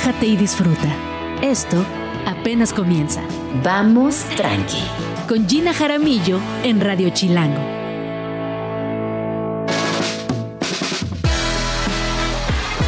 [0.00, 0.88] relájate y disfruta.
[1.42, 1.76] Esto
[2.26, 3.22] apenas comienza.
[3.62, 4.82] Vamos tranqui.
[5.28, 7.60] Con Gina Jaramillo en Radio Chilango.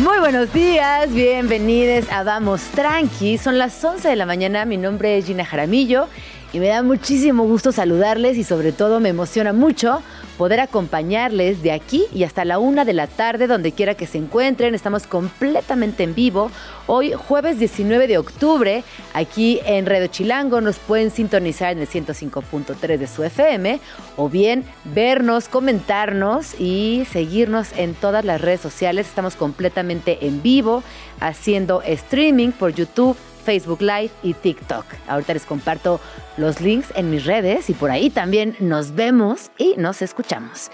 [0.01, 3.37] Muy buenos días, bienvenidos a Vamos Tranqui.
[3.37, 6.09] Son las 11 de la mañana, mi nombre es Gina Jaramillo
[6.53, 10.03] y me da muchísimo gusto saludarles y sobre todo me emociona mucho
[10.39, 14.19] poder acompañarles de aquí y hasta la una de la tarde, donde quiera que se
[14.19, 14.75] encuentren.
[14.75, 16.51] Estamos completamente en vivo.
[16.87, 18.85] Hoy, jueves 19 de octubre,
[19.15, 23.81] aquí en Redo Chilango, nos pueden sintonizar en el 105.3 de su FM
[24.17, 29.07] o bien vernos, comentarnos y seguirnos en todas las redes sociales.
[29.07, 30.83] Estamos completamente en vivo,
[31.21, 34.85] haciendo streaming por YouTube Facebook Live y TikTok.
[35.09, 36.01] Ahorita les comparto
[36.37, 40.71] los links en mis redes y por ahí también nos vemos y nos escuchamos.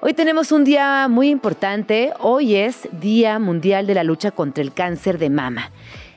[0.00, 2.12] Hoy tenemos un día muy importante.
[2.18, 5.70] Hoy es Día Mundial de la Lucha contra el Cáncer de Mama.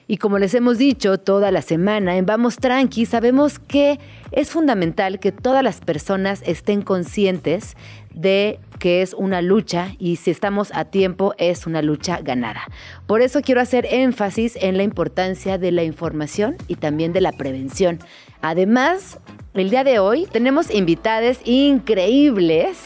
[0.08, 4.00] Y como les hemos dicho toda la semana en Vamos Tranqui, sabemos que
[4.32, 7.76] es fundamental que todas las personas estén conscientes
[8.16, 12.64] de que es una lucha y si estamos a tiempo es una lucha ganada.
[13.08, 17.34] Por eso quiero hacer énfasis en la importancia de la información y también de la
[17.34, 18.00] prevención.
[18.42, 19.20] Además,
[19.54, 22.78] el día de hoy tenemos invitadas increíbles.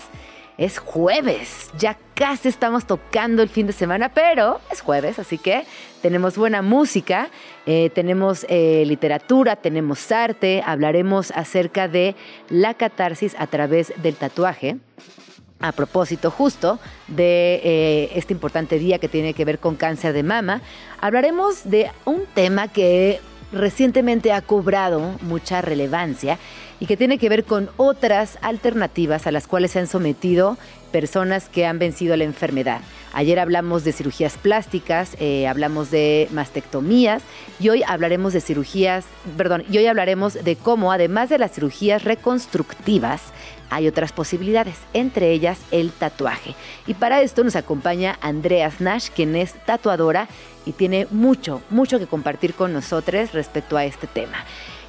[0.57, 5.63] Es jueves, ya casi estamos tocando el fin de semana, pero es jueves, así que
[6.01, 7.29] tenemos buena música,
[7.65, 12.15] eh, tenemos eh, literatura, tenemos arte, hablaremos acerca de
[12.49, 14.77] la catarsis a través del tatuaje.
[15.61, 20.23] A propósito justo de eh, este importante día que tiene que ver con cáncer de
[20.23, 20.61] mama,
[21.01, 23.19] hablaremos de un tema que
[23.51, 26.37] recientemente ha cobrado mucha relevancia
[26.79, 30.57] y que tiene que ver con otras alternativas a las cuales se han sometido
[30.89, 32.81] personas que han vencido la enfermedad.
[33.13, 37.23] Ayer hablamos de cirugías plásticas, eh, hablamos de mastectomías
[37.59, 42.03] y hoy hablaremos de cirugías, perdón, y hoy hablaremos de cómo además de las cirugías
[42.03, 43.21] reconstructivas,
[43.71, 46.55] hay otras posibilidades, entre ellas el tatuaje.
[46.87, 50.27] Y para esto nos acompaña Andreas Nash, quien es tatuadora
[50.65, 54.37] y tiene mucho, mucho que compartir con nosotros respecto a este tema.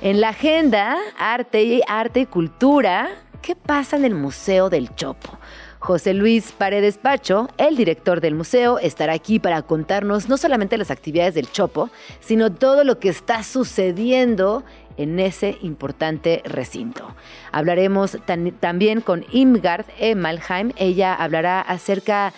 [0.00, 3.10] En la agenda, arte y arte y cultura,
[3.42, 5.38] ¿qué pasa en el Museo del Chopo?
[5.80, 10.90] José Luis Paredes Pacho, el director del museo, estará aquí para contarnos no solamente las
[10.90, 11.88] actividades del Chopo,
[12.20, 14.62] sino todo lo que está sucediendo
[14.98, 17.14] en ese importante recinto.
[17.50, 18.18] Hablaremos
[18.60, 20.72] también con Imgard Emalheim.
[20.76, 22.34] Ella hablará acerca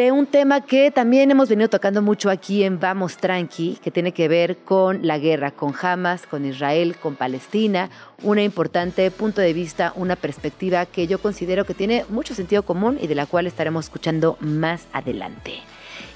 [0.00, 4.26] un tema que también hemos venido tocando mucho aquí en Vamos Tranqui, que tiene que
[4.26, 7.90] ver con la guerra, con Hamas, con Israel, con Palestina,
[8.22, 12.98] un importante punto de vista, una perspectiva que yo considero que tiene mucho sentido común
[13.00, 15.58] y de la cual estaremos escuchando más adelante.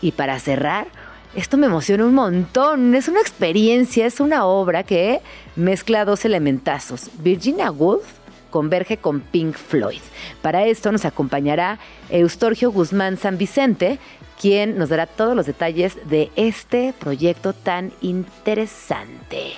[0.00, 0.86] Y para cerrar,
[1.34, 2.94] esto me emociona un montón.
[2.94, 5.20] Es una experiencia, es una obra que
[5.54, 7.10] mezcla dos elementazos.
[7.18, 8.06] Virginia Woolf
[8.56, 10.00] converge con Pink Floyd.
[10.40, 11.78] Para esto nos acompañará
[12.08, 13.98] Eustorgio Guzmán San Vicente,
[14.40, 19.52] quien nos dará todos los detalles de este proyecto tan interesante.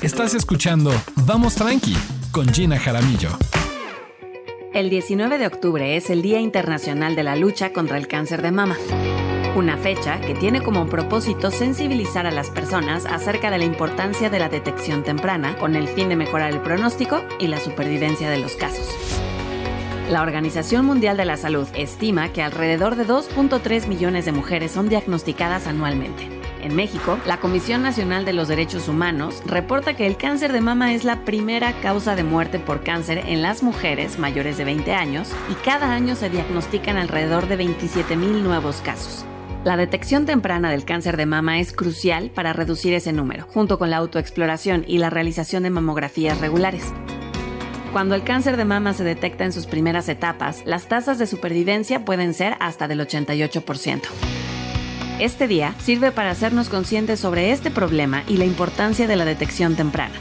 [0.00, 1.94] Estás escuchando Vamos Tranqui
[2.32, 3.28] con Gina Jaramillo.
[4.72, 8.52] El 19 de octubre es el Día Internacional de la Lucha contra el Cáncer de
[8.52, 8.78] Mama
[9.58, 14.38] una fecha que tiene como propósito sensibilizar a las personas acerca de la importancia de
[14.38, 18.54] la detección temprana con el fin de mejorar el pronóstico y la supervivencia de los
[18.54, 18.88] casos.
[20.10, 24.88] La Organización Mundial de la Salud estima que alrededor de 2.3 millones de mujeres son
[24.88, 26.28] diagnosticadas anualmente.
[26.62, 30.94] En México, la Comisión Nacional de los Derechos Humanos reporta que el cáncer de mama
[30.94, 35.30] es la primera causa de muerte por cáncer en las mujeres mayores de 20 años
[35.50, 39.24] y cada año se diagnostican alrededor de 27.000 nuevos casos.
[39.64, 43.90] La detección temprana del cáncer de mama es crucial para reducir ese número, junto con
[43.90, 46.92] la autoexploración y la realización de mamografías regulares.
[47.92, 52.04] Cuando el cáncer de mama se detecta en sus primeras etapas, las tasas de supervivencia
[52.04, 54.02] pueden ser hasta del 88%.
[55.18, 59.74] Este día sirve para hacernos conscientes sobre este problema y la importancia de la detección
[59.74, 60.14] temprana,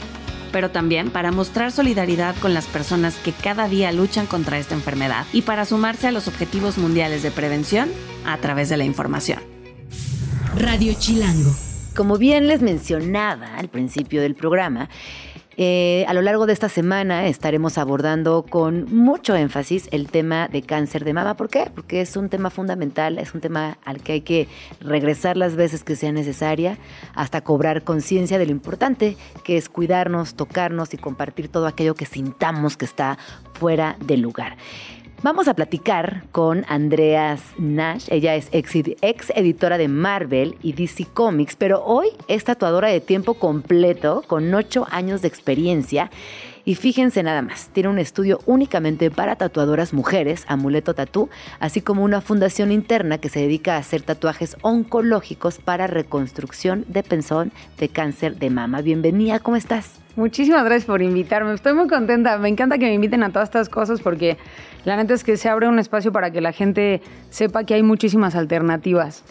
[0.52, 5.26] pero también para mostrar solidaridad con las personas que cada día luchan contra esta enfermedad
[5.34, 7.90] y para sumarse a los objetivos mundiales de prevención
[8.26, 9.40] a través de la información.
[10.56, 11.52] Radio Chilango.
[11.96, 14.90] Como bien les mencionaba al principio del programa,
[15.59, 20.62] eh, a lo largo de esta semana estaremos abordando con mucho énfasis el tema de
[20.62, 21.36] cáncer de mama.
[21.36, 21.71] ¿Por qué?
[21.74, 24.48] Porque es un tema fundamental, es un tema al que hay que
[24.80, 26.77] regresar las veces que sea necesaria
[27.15, 32.06] hasta cobrar conciencia de lo importante que es cuidarnos, tocarnos y compartir todo aquello que
[32.06, 33.18] sintamos que está
[33.53, 34.57] fuera de lugar.
[35.24, 38.06] Vamos a platicar con Andreas Nash.
[38.12, 43.02] Ella es ex, ex, editora de Marvel y DC Comics, pero hoy es tatuadora de
[43.02, 46.12] tiempo completo con ocho años de experiencia.
[46.66, 51.30] Y fíjense nada más, tiene un estudio únicamente para tatuadoras mujeres, Amuleto Tatú,
[51.60, 57.02] así como una fundación interna que se dedica a hacer tatuajes oncológicos para reconstrucción de
[57.02, 58.81] pensón de cáncer de mama.
[58.81, 60.00] Bienvenida, ¿cómo estás?
[60.18, 61.54] Muchísimas gracias por invitarme.
[61.54, 62.40] Estoy muy toda.
[62.40, 64.36] Me encanta que me inviten a todas estas cosas porque
[64.84, 67.84] la neta es que se abre un espacio para que la gente sepa que hay
[67.84, 69.24] muchísimas alternativas.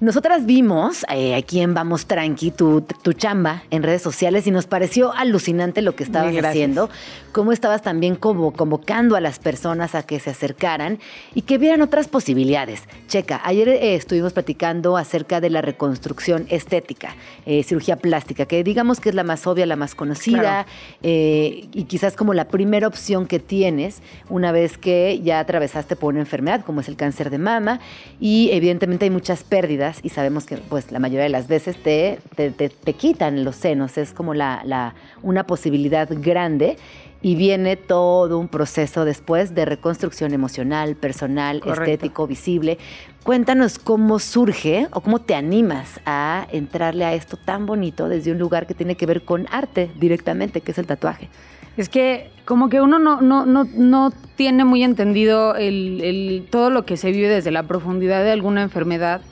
[0.00, 4.66] Nosotras vimos eh, aquí en Vamos Tranqui tu, tu, chamba en redes sociales y nos
[4.66, 6.90] pareció alucinante lo que estabas haciendo,
[7.32, 10.98] cómo estabas también como convocando a las personas a que se acercaran
[11.34, 12.82] y que vieran otras posibilidades.
[13.08, 19.00] Checa, ayer eh, estuvimos platicando acerca de la reconstrucción estética, eh, cirugía plástica, que digamos
[19.00, 20.66] que es la más obvia, la más conocida
[21.02, 26.20] y quizás como la primera opción que tienes una vez que ya atravesaste por una
[26.20, 27.80] enfermedad como es el cáncer de mama
[28.20, 32.18] y evidentemente hay muchas pérdidas y sabemos que pues la mayoría de las veces te,
[32.36, 36.76] te, quitan los senos, es como la, la, una posibilidad grande
[37.22, 42.78] y viene todo un proceso después de reconstrucción emocional, personal, estético, visible.
[43.22, 48.38] Cuéntanos cómo surge o cómo te animas a entrarle a esto tan bonito desde un
[48.38, 51.28] lugar que tiene que ver con arte directamente, que es el tatuaje.
[51.76, 56.70] Es que como que uno no, no, no, no tiene muy entendido el, el, todo
[56.70, 59.22] lo que se vive desde la profundidad de alguna enfermedad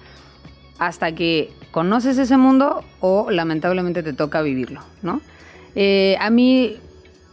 [0.78, 5.20] hasta que conoces ese mundo o lamentablemente te toca vivirlo, ¿no?
[5.74, 6.78] Eh, a mí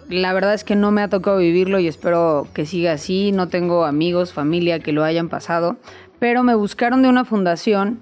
[0.10, 3.32] la verdad es que no me ha tocado vivirlo y espero que siga así.
[3.32, 5.78] No tengo amigos, familia que lo hayan pasado,
[6.20, 8.02] pero me buscaron de una fundación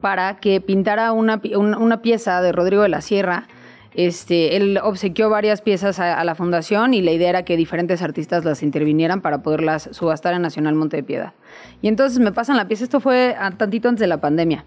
[0.00, 3.46] para que pintara una, una pieza de Rodrigo de la Sierra
[3.94, 8.44] este, él obsequió varias piezas a, la fundación y la idea era que diferentes artistas
[8.44, 11.32] las intervinieran para poderlas subastar en Nacional Monte de Piedad.
[11.82, 14.64] Y entonces me pasan la pieza, esto fue a tantito antes de la pandemia.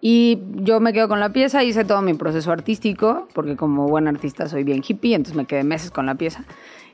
[0.00, 4.06] Y yo me quedo con la pieza, hice todo mi proceso artístico, porque como buen
[4.08, 6.44] artista soy bien hippie, entonces me quedé meses con la pieza.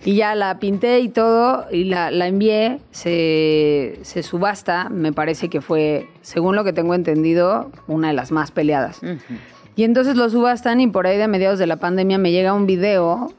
[0.05, 6.09] Y ya la pinté y todo, y la, envié, se, subasta, me parece que fue,
[6.23, 9.01] según lo que tengo entendido, una de las más peleadas.
[9.77, 12.67] Y entonces lo subastan y por ahí de mediados de la pandemia me llega un
[12.67, 13.33] video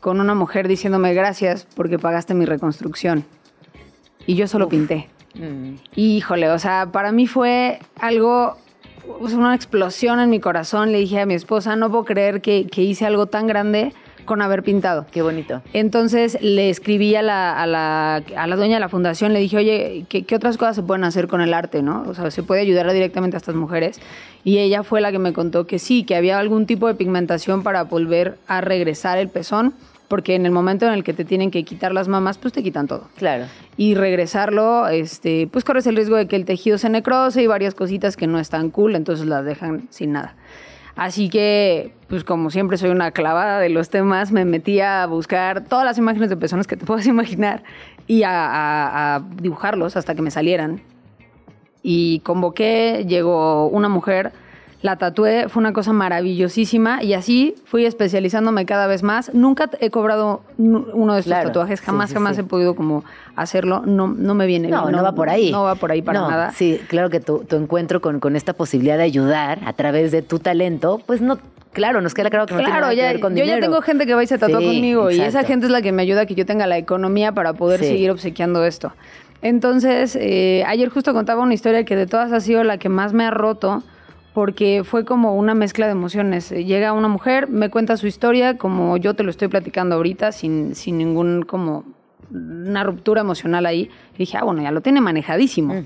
[0.00, 3.24] con una mujer diciéndome gracias porque pagaste mi reconstrucción.
[4.26, 5.08] Y yo solo pinté.
[5.34, 5.74] Mm.
[5.94, 8.56] híjole, o sea, para mí fue algo,
[9.06, 10.92] una explosión en mi corazón.
[10.92, 13.92] Le dije a mi esposa, no puedo creer que, que hice algo tan grande
[14.24, 15.06] con haber pintado.
[15.10, 15.60] Qué bonito.
[15.72, 19.56] Entonces le escribí a la, a la, a la dueña de la fundación, le dije,
[19.56, 22.04] oye, ¿qué, ¿qué, otras cosas se pueden hacer con el arte, no?
[22.06, 24.00] O sea, ¿se puede ayudar directamente a estas mujeres?
[24.44, 27.62] Y ella fue la que me contó que sí, que había algún tipo de pigmentación
[27.62, 29.74] para volver a regresar el pezón
[30.10, 32.64] porque en el momento en el que te tienen que quitar las mamas, pues te
[32.64, 33.08] quitan todo.
[33.16, 33.44] Claro.
[33.76, 37.76] Y regresarlo, este, pues corres el riesgo de que el tejido se necrose y varias
[37.76, 40.34] cositas que no están cool, entonces las dejan sin nada.
[40.96, 45.62] Así que, pues como siempre soy una clavada de los temas, me metí a buscar
[45.62, 47.62] todas las imágenes de personas que te puedas imaginar
[48.08, 50.82] y a, dibujarlos hasta que me salieran.
[51.84, 54.32] Y convoqué, llegó una mujer
[54.82, 59.32] la tatué, fue una cosa maravillosísima y así fui especializándome cada vez más.
[59.34, 63.04] Nunca he cobrado uno de estos tatuajes, jamás, jamás he podido como
[63.36, 64.96] hacerlo, no, no me viene no, bien.
[64.96, 65.50] No, va por ahí.
[65.52, 66.52] No va por ahí para nada.
[66.52, 70.22] Sí, claro que tu, tu encuentro con, con esta posibilidad de ayudar a través de
[70.22, 71.38] tu talento, pues no
[71.72, 74.04] Claro, nos queda claro que no tiene nada que ver con yo ya tengo gente
[74.04, 76.26] que va y se tatúa conmigo y esa gente es la que me ayuda a
[76.26, 78.92] que yo tenga la economía para poder seguir obsequiando esto.
[79.42, 83.12] Entonces, eh, ayer justo contaba una historia que de todas ha sido la que más
[83.12, 83.84] me ha roto
[84.32, 86.50] porque fue como una mezcla de emociones.
[86.50, 90.74] Llega una mujer, me cuenta su historia como yo te lo estoy platicando ahorita, sin,
[90.74, 91.84] sin ningún como
[92.32, 93.90] una ruptura emocional ahí.
[94.14, 95.84] Y dije, ah, bueno, ya lo tiene manejadísimo.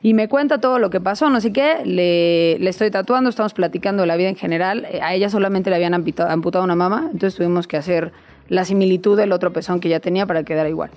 [0.00, 3.54] Y me cuenta todo lo que pasó, no sé qué, le, le, estoy tatuando, estamos
[3.54, 4.86] platicando de la vida en general.
[4.90, 8.12] Eh, a ella solamente le habían amputado, amputado una mama, entonces tuvimos que hacer
[8.48, 10.90] la similitud del otro pezón que ya tenía para quedar igual.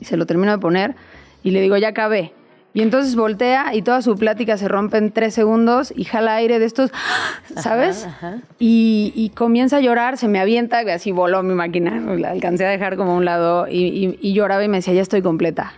[0.00, 0.94] Y se lo termino de poner
[1.42, 2.32] y le digo, ya acabé.
[2.74, 6.58] Y entonces voltea y toda su plática se rompe en tres segundos y jala aire
[6.58, 6.90] de estos,
[7.56, 8.08] ¿sabes?
[8.58, 12.96] Y, comienza a llorar, se me avienta, así voló mi máquina, la alcancé a dejar
[12.96, 15.74] como a un lado y, lloraba y me decía, ya estoy completa.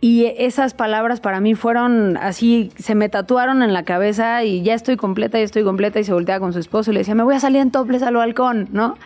[0.00, 4.74] Y esas palabras para mí fueron así, se me tatuaron en la cabeza y ya
[4.74, 7.22] estoy completa, ya estoy completa y se voltea con su esposo y le decía, me
[7.22, 8.96] voy a salir en toples al balcón, ¿no?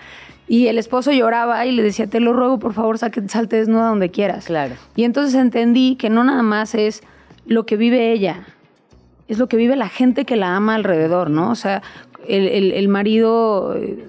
[0.50, 4.11] Y el esposo lloraba y le decía, te lo ruego, por favor, salte desnuda donde
[4.11, 4.47] quieras.
[4.47, 4.75] Claro.
[4.97, 7.04] Y entonces entendí que no nada más es
[7.47, 8.49] lo que vive ella,
[9.28, 11.52] es lo que vive la gente que la ama alrededor, ¿no?
[11.52, 11.83] O sea,
[12.26, 14.09] el, marido eh,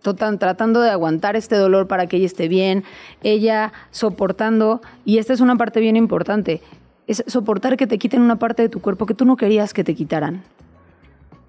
[0.00, 2.84] tratando de aguantar este dolor para que ella esté bien,
[3.22, 6.62] ella soportando, y esta es una parte bien importante,
[7.06, 9.84] es soportar que te quiten una parte de tu cuerpo que tú no querías que
[9.84, 10.42] te quitaran.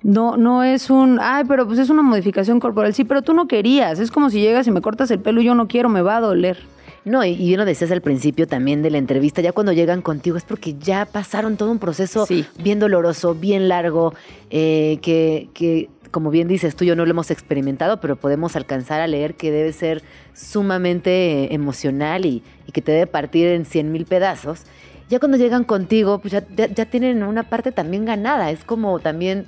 [0.03, 2.93] No, no es un, ay, pero pues es una modificación corporal.
[2.93, 3.99] Sí, pero tú no querías.
[3.99, 6.17] Es como si llegas y me cortas el pelo y yo no quiero, me va
[6.17, 6.57] a doler.
[7.05, 10.37] No, y, bien lo decías al principio también de la entrevista, ya cuando llegan contigo
[10.37, 12.45] es porque ya pasaron todo un proceso Sí.
[12.63, 14.13] bien doloroso, bien largo,
[14.51, 18.55] eh, que, que, como bien dices, tú y yo no lo hemos experimentado, pero podemos
[18.55, 20.01] alcanzar a leer que debe ser
[20.33, 24.61] sumamente eh, emocional y, y que te debe partir en cien mil pedazos.
[25.09, 28.49] Ya cuando llegan contigo, pues ya, ya- ya tienen una parte también ganada.
[28.49, 29.45] Es como también,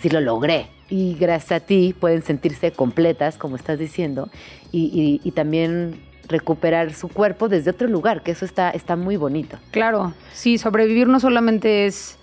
[0.00, 0.66] si lo logré.
[0.88, 4.28] Y gracias a ti pueden sentirse completas, como estás diciendo,
[4.72, 9.16] y, y- y también recuperar su cuerpo desde otro lugar, que eso está, está muy
[9.16, 9.58] bonito.
[9.72, 12.18] Claro, sí, sobrevivir no solamente es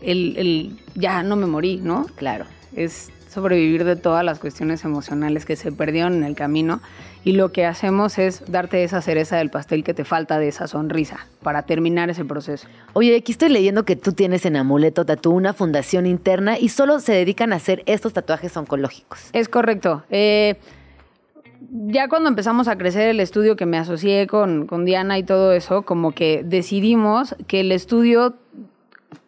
[0.00, 2.06] el, el ya no me morí, ¿no?
[2.16, 2.44] Claro.
[2.74, 6.80] es sobrevivir de todas las cuestiones emocionales que se perdieron en el camino
[7.28, 10.66] y lo que hacemos es darte esa cereza del pastel que te falta de esa
[10.66, 12.66] sonrisa para terminar ese proceso.
[12.94, 17.00] Oye, aquí estoy leyendo que tú tienes en Amuleto Tatú una fundación interna y solo
[17.00, 19.28] se dedican a hacer estos tatuajes oncológicos.
[19.34, 20.04] Es correcto.
[20.08, 20.56] Eh,
[21.70, 25.52] ya cuando empezamos a crecer el estudio que me asocié con, con Diana y todo
[25.52, 28.36] eso, como que decidimos que el estudio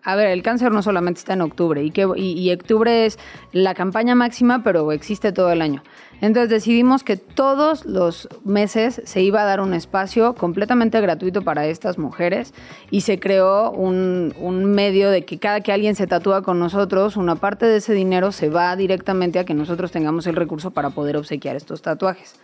[0.03, 3.19] a ver, el cáncer no solamente está en octubre y, que, y, octubre es
[3.53, 5.83] la campaña máxima, pero existe todo el año.
[6.23, 11.67] Entonces decidimos que todos los meses se iba a dar un espacio completamente gratuito para
[11.67, 12.53] estas mujeres
[12.91, 17.17] y se creó un, un medio de que cada que alguien se tatúa con nosotros,
[17.17, 20.91] una parte de ese dinero se va directamente a que nosotros tengamos el recurso para
[20.91, 22.39] poder obsequiar estos tatuajes.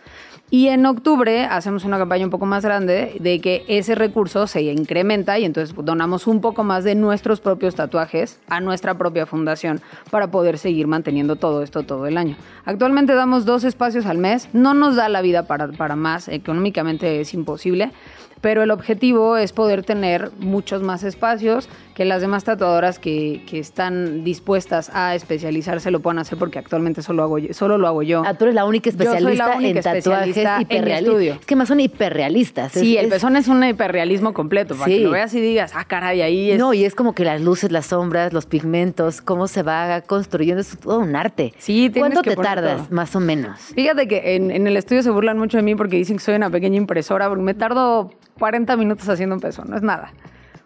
[0.49, 4.61] Y en octubre hacemos una campaña un poco más grande de que ese recurso se
[4.61, 9.81] incrementa y entonces donamos un poco más de nuestros propios tatuajes a nuestra propia fundación
[10.09, 12.37] para poder seguir manteniendo todo esto todo el año.
[12.63, 17.19] Actualmente damos dos espacios al mes, no nos da la vida para, para más, económicamente
[17.19, 17.91] es imposible,
[18.41, 23.57] pero el objetivo es poder tener muchos más espacios, que las demás tatuadoras que, que
[23.57, 28.03] están dispuestas a especializarse lo puedan hacer porque actualmente solo, hago yo- solo lo hago
[28.03, 28.21] yo.
[28.25, 31.07] Ah, tú eres la única Yo soy la especialista única en tatuajes especialista hiperrealistas.
[31.07, 31.33] estudio.
[31.39, 32.71] Es que más son hiperrealistas.
[32.73, 34.97] Sí, el es- pezón es un hiperrealismo completo, para Sí.
[34.99, 36.59] que lo veas y digas, ah, caray, ahí es...
[36.59, 40.61] No, y es como que las luces, las sombras, los pigmentos, cómo se va construyendo,
[40.61, 41.53] es todo un arte.
[41.57, 42.95] Sí, ¿Cuánto que te tardas, todo.
[42.95, 43.57] más o menos?
[43.73, 46.35] Fíjate que en, en el estudio se burlan mucho de mí porque dicen que soy
[46.35, 50.11] una pequeña impresora, porque me tardo 40 minutos haciendo un pezón, no es nada.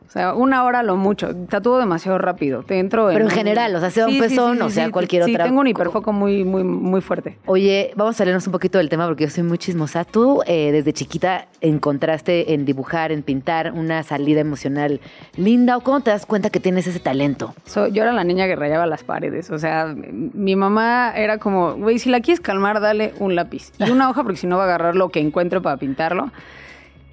[0.08, 1.34] O sea, una hora lo mucho.
[1.48, 2.63] Tatúo demasiado rápido.
[2.63, 5.46] Te entro Pero en general, o sea, sea un pezón o sea cualquier sí, otra-
[5.46, 7.38] tengo un hiperfoco muy, muy, muy fuerte.
[7.46, 10.04] Oye, vamos a salirnos un poquito del tema porque yo soy muy chismosa.
[10.04, 15.00] Tú eh, desde chiquita encontraste en dibujar, en pintar, una salida emocional
[15.38, 15.78] linda.
[15.78, 17.54] ¿O cómo te das cuenta que tienes ese talento?
[17.63, 19.50] So- yo era la niña que rayaba las paredes.
[19.50, 23.90] O sea, mi mamá era como, güey, si la quieres calmar, dale un lápiz y
[23.90, 26.32] una hoja, porque si no va a agarrar lo que encuentre para pintarlo.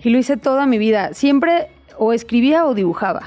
[0.03, 1.15] Y lo hice toda mi vida.
[1.15, 3.23] Siempre o escribía o dibujaba.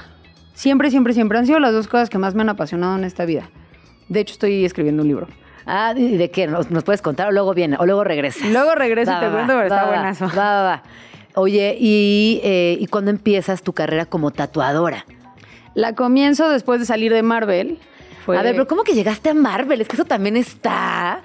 [0.54, 1.38] Siempre, siempre, siempre.
[1.38, 3.50] Han sido las dos cosas que más me han apasionado en esta vida.
[4.08, 5.28] De hecho, estoy escribiendo un libro.
[5.66, 6.46] Ah, ¿y de qué?
[6.46, 7.76] ¿Nos, nos puedes contar o luego viene?
[7.78, 8.50] O luego regresas.
[8.50, 10.26] Luego Va, te cuento, pero está buenazo.
[10.28, 10.82] Va, va, va.
[11.34, 15.06] Oye, ¿y, eh, ¿y cuándo empiezas tu carrera como tatuadora?
[15.74, 17.78] La comienzo después de salir de Marvel.
[18.24, 19.80] Fue A ver, pero ¿cómo que llegaste a Marvel?
[19.80, 21.20] Es que eso también está...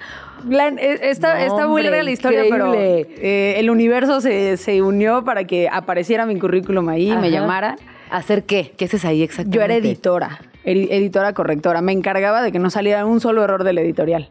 [0.48, 4.82] La- e- está, No, está muy larga la historia, pero eh, el universo se, se
[4.82, 7.28] unió para que apareciera mi currículum ahí y me Ajá.
[7.28, 7.76] llamaran.
[8.10, 8.72] ¿Hacer qué?
[8.76, 9.56] ¿Qué haces ahí exactamente?
[9.56, 11.82] Yo era editora, edi- editora correctora.
[11.82, 14.30] Me encargaba de que no saliera un solo error del editorial.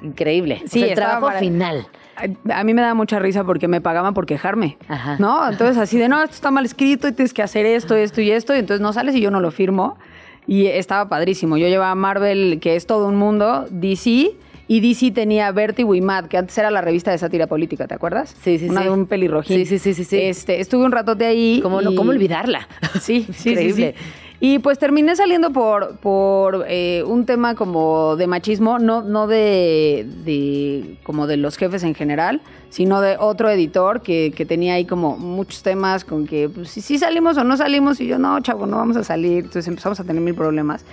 [0.00, 0.62] Increíble.
[0.66, 1.86] Sí, el trabajo para- final.
[2.16, 4.76] A, a mí me daba mucha risa porque me pagaban por quejarme.
[4.88, 5.16] Ajá.
[5.18, 5.48] ¿No?
[5.48, 8.30] Entonces, así de, no, esto está mal escrito y tienes que hacer esto, esto y
[8.30, 8.54] esto.
[8.54, 9.98] Y entonces no sales y yo no lo firmo.
[10.46, 11.56] Y estaba padrísimo.
[11.56, 14.32] Yo llevaba Marvel, que es todo un mundo, DC.
[14.68, 17.94] Y DC tenía Vertigo y Mad, que antes era la revista de sátira política, ¿te
[17.94, 18.34] acuerdas?
[18.42, 18.88] Sí, sí, Una sí.
[18.88, 19.58] un pelirrojín.
[19.58, 20.18] Sí, sí, sí, sí, sí.
[20.20, 21.60] Este, estuve un ratote ahí.
[21.62, 22.68] ¿Cómo, y- ¿Cómo olvidarla?
[23.00, 23.94] Sí, sí, sí, Increíble.
[23.98, 24.04] sí.
[24.44, 30.98] Y pues terminé saliendo por, por eh, un tema como de machismo, no, no de,
[31.04, 35.16] como de los jefes en general, sino de otro editor que, que tenía ahí como
[35.16, 38.66] muchos temas con que pues si sí salimos o no salimos y yo no, chavo,
[38.66, 39.44] no vamos a salir.
[39.44, 40.84] Entonces empezamos a tener mil problemas.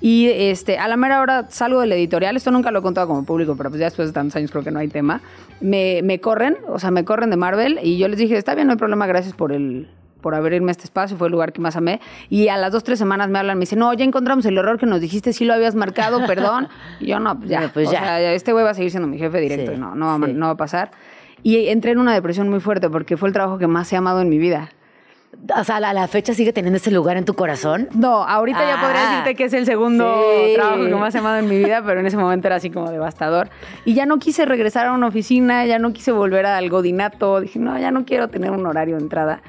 [0.00, 3.26] Y este, a la mera hora salgo del editorial, esto nunca lo he contado como
[3.26, 5.20] público, pero pues ya después de tantos años creo que no hay tema.
[5.60, 8.66] Me, me corren, o sea, me corren de Marvel y yo les dije, está bien,
[8.66, 9.88] no hay problema, gracias por el
[10.24, 12.00] por abrirme este espacio, fue el lugar que más amé.
[12.30, 14.78] Y a las dos, tres semanas me hablan, me dicen, no, ya encontramos el error
[14.78, 16.68] que nos dijiste, sí lo habías marcado, perdón.
[16.98, 18.00] Y yo, no, pues ya, No, pues o ya.
[18.00, 20.14] sea, este güey va a seguir siendo mi jefe directo Sí, y no, no, va,
[20.14, 20.32] a- sí.
[20.32, 20.90] no va a pasar.
[21.42, 24.22] Y entré en una depresión muy fuerte porque fue el trabajo que más he amado
[24.22, 24.70] en mi vida.
[25.58, 27.88] O sea, a la fecha sigue teniendo ese lugar en tu corazón.
[27.92, 28.80] No, ahorita ya Ah.
[28.80, 30.54] podría decirte que es el segundo Sí.
[30.54, 32.88] trabajo que más he amado en mi vida, pero en ese momento era así como
[32.90, 33.50] devastador.
[33.84, 37.40] Y ya no quise regresar a una oficina, ya no quise volver al godinato.
[37.40, 39.42] Dije, no, ya no quiero tener un horario de entrada.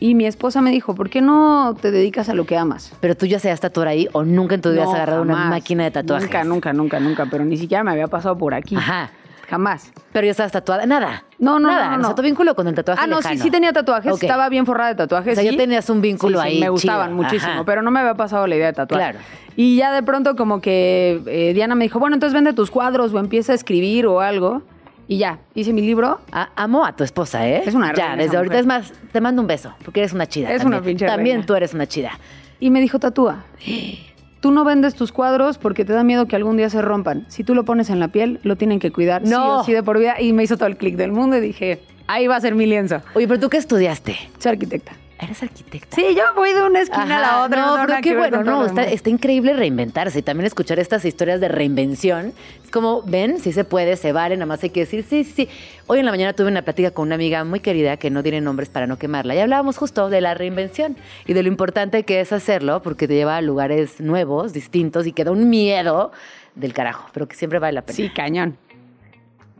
[0.00, 2.92] Y mi esposa me dijo, ¿por qué no te dedicas a lo que amas?
[3.00, 5.84] Pero tú ya sabías tatuar ahí o nunca en tu vida has agarrado una máquina
[5.84, 6.24] de tatuajes.
[6.24, 8.76] Nunca, nunca, nunca, nunca, pero ni siquiera me había pasado por aquí.
[8.76, 9.10] Ajá.
[9.50, 9.92] Jamás.
[10.12, 10.86] Pero ya estabas tatuada.
[10.86, 11.24] Nada.
[11.38, 11.86] No, no, Nada.
[11.86, 12.14] no, no, O sea, no.
[12.14, 13.34] tu vínculo con el tatuaje Ah, no, lejano.
[13.36, 15.32] sí, sí tenía tatuajes, estaba bien forrada de tatuajes.
[15.32, 15.56] O sea, ya sí.
[15.56, 17.16] tenías un vínculo Sí, sí, ahí me gustaban chido.
[17.22, 17.64] muchísimo, Ajá.
[17.66, 19.00] pero no me había pasado la idea de tatuar.
[19.00, 19.18] Claro.
[19.56, 23.12] Y ya de pronto como que eh, Diana me dijo, bueno, entonces vende tus cuadros
[23.12, 24.62] o empieza a escribir o algo.
[25.10, 26.20] Y ya, hice mi libro.
[26.30, 27.64] A- amo a tu esposa, ¿eh?
[27.66, 28.60] Es una Ya, desde ahorita mujer.
[28.60, 30.52] es más, te mando un beso, porque eres una chida.
[30.52, 30.78] Es también.
[30.78, 31.46] una pinche También reina.
[31.46, 32.12] tú eres una chida.
[32.60, 33.44] Y me dijo, tatúa.
[34.40, 37.26] Tú no vendes tus cuadros porque te da miedo que algún día se rompan.
[37.28, 39.58] Si tú lo pones en la piel, lo tienen que cuidar sí No.
[39.58, 40.18] o sí de por vida.
[40.18, 42.64] Y me hizo todo el clic del mundo y dije, ahí va a ser mi
[42.64, 43.02] lienzo.
[43.14, 44.16] Oye, pero tú qué estudiaste?
[44.38, 44.92] Soy arquitecta.
[45.20, 45.96] Eres arquitecta.
[45.96, 47.60] Sí, yo voy de una esquina a la Ajá, otra.
[47.60, 51.40] No, tengo pero qué bueno, no, está, está increíble reinventarse y también escuchar estas historias
[51.40, 52.32] de reinvención.
[52.64, 55.32] Es como, ven, sí se puede, se vale, nada más hay que decir, sí, sí,
[55.32, 55.48] sí.
[55.88, 58.40] Hoy en la mañana tuve una plática con una amiga muy querida que no tiene
[58.40, 60.96] nombres para no quemarla y hablábamos justo de la reinvención
[61.26, 65.12] y de lo importante que es hacerlo porque te lleva a lugares nuevos, distintos y
[65.12, 66.12] que da un miedo
[66.54, 67.96] del carajo, pero que siempre vale la pena.
[67.96, 68.56] Sí, cañón.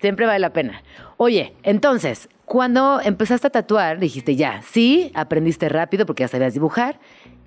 [0.01, 0.83] Siempre vale la pena.
[1.19, 6.99] Oye, entonces, cuando empezaste a tatuar, dijiste ya, sí, aprendiste rápido porque ya sabías dibujar.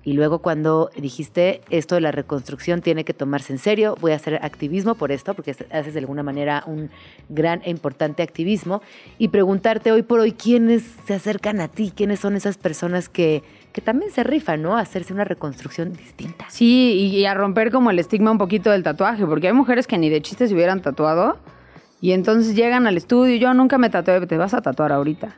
[0.02, 4.14] Y luego cuando dijiste esto de la reconstrucción tiene que tomarse en serio, voy a
[4.14, 6.88] hacer activismo por esto, porque haces de alguna manera un
[7.28, 8.80] gran e importante activismo,
[9.18, 13.42] y preguntarte hoy por hoy quiénes se acercan a ti, quiénes son esas personas que,
[13.74, 14.74] que también se rifan, ¿no?
[14.74, 16.46] A hacerse una reconstrucción distinta.
[16.48, 19.86] Sí, y, y a romper como el estigma un poquito del tatuaje, porque hay mujeres
[19.86, 21.36] que ni de chistes hubieran tatuado
[22.04, 25.36] y entonces llegan al estudio yo nunca me tatué, te vas a tatuar ahorita.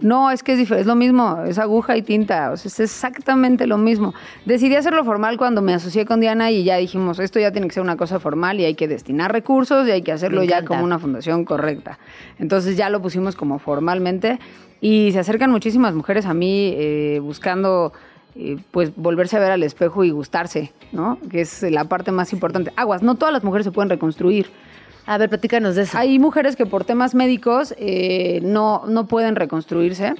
[0.00, 2.78] No, es que es diferente, es lo mismo, es aguja y tinta, o sea, es
[2.78, 4.12] exactamente lo mismo.
[4.44, 7.72] Decidí hacerlo formal cuando me asocié con Diana y ya dijimos, esto ya tiene que
[7.72, 10.84] ser una cosa formal y hay que destinar recursos y hay que hacerlo ya como
[10.84, 11.98] una fundación correcta.
[12.38, 14.38] Entonces ya lo pusimos como formalmente
[14.82, 17.94] y se acercan muchísimas mujeres a mí eh, buscando
[18.36, 21.18] eh, pues volverse a ver al espejo y gustarse, ¿no?
[21.30, 22.74] Que es la parte más importante.
[22.76, 24.50] Aguas, no todas las mujeres se pueden reconstruir.
[25.08, 25.96] A ver, platícanos de eso.
[25.96, 30.14] Hay mujeres que por temas médicos eh, no, no pueden reconstruirse.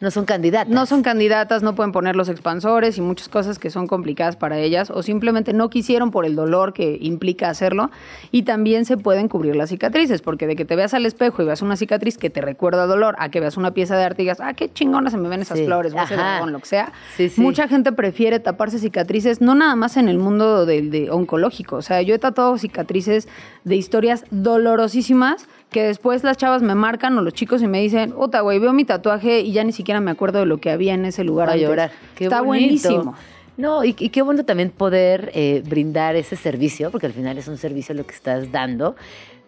[0.00, 0.68] No son candidatas.
[0.68, 4.58] No son candidatas, no pueden poner los expansores y muchas cosas que son complicadas para
[4.58, 7.90] ellas o simplemente no quisieron por el dolor que implica hacerlo
[8.30, 11.46] y también se pueden cubrir las cicatrices porque de que te veas al espejo y
[11.46, 14.24] veas una cicatriz que te recuerda dolor a que veas una pieza de arte y
[14.24, 16.22] digas, ah, qué chingona se me ven esas Sí, flores o ese ajá.
[16.32, 16.92] dragón, lo que sea.
[17.16, 17.40] Sí, sí.
[17.40, 21.82] Mucha gente prefiere taparse cicatrices, no nada más en el mundo del de oncológico, o
[21.82, 23.28] sea, yo he tatuado cicatrices
[23.64, 28.12] de historias dolorosísimas que después las chavas me marcan o los chicos y me dicen,
[28.12, 30.94] puta, güey, veo mi tatuaje y ya ni siquiera me acuerdo de lo que había
[30.94, 31.68] en ese lugar a antes".
[31.68, 31.90] llorar.
[32.14, 32.88] Qué Está bonito.
[32.88, 33.14] buenísimo.
[33.56, 37.48] No, y, y qué bueno también poder eh, brindar ese servicio, porque al final es
[37.48, 38.94] un servicio lo que estás dando,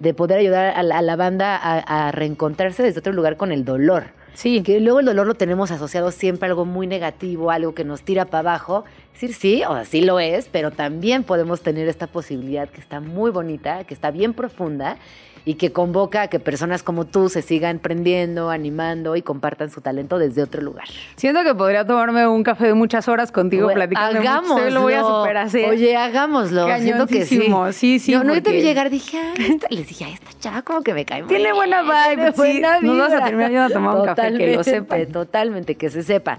[0.00, 3.52] de poder ayudar a la, a la banda a, a reencontrarse desde otro lugar con
[3.52, 4.08] el dolor.
[4.34, 4.62] Sí.
[4.62, 8.02] Que luego el dolor lo tenemos asociado siempre a algo muy negativo, algo que nos
[8.02, 8.84] tira para abajo.
[9.14, 12.80] Es decir, sí, o sea, sí lo es, pero también podemos tener esta posibilidad que
[12.80, 14.98] está muy bonita, que está bien profunda
[15.46, 19.80] y que convoca a que personas como tú se sigan prendiendo, animando y compartan su
[19.80, 20.84] talento desde otro lugar.
[21.14, 24.18] Siento que podría tomarme un café de muchas horas contigo Güey, platicando.
[24.18, 24.28] mucho.
[24.28, 24.70] Hagámoslo.
[24.70, 25.48] Lo voy a superar.
[25.48, 25.62] sí.
[25.64, 26.66] Oye, hagámoslo.
[26.78, 27.48] Siento que sí.
[27.72, 30.30] Sí, sí, No, no, yo te vi porque- llegar, dije, ah, esta- les dije, esta
[30.40, 32.36] chava como que me cae muy Tiene buena vibe, tiene sí.
[32.36, 35.06] buena Nos vas a terminar yendo a tomar un café, que lo Totalmente, sepan.
[35.12, 36.38] Totalmente, que se sepa.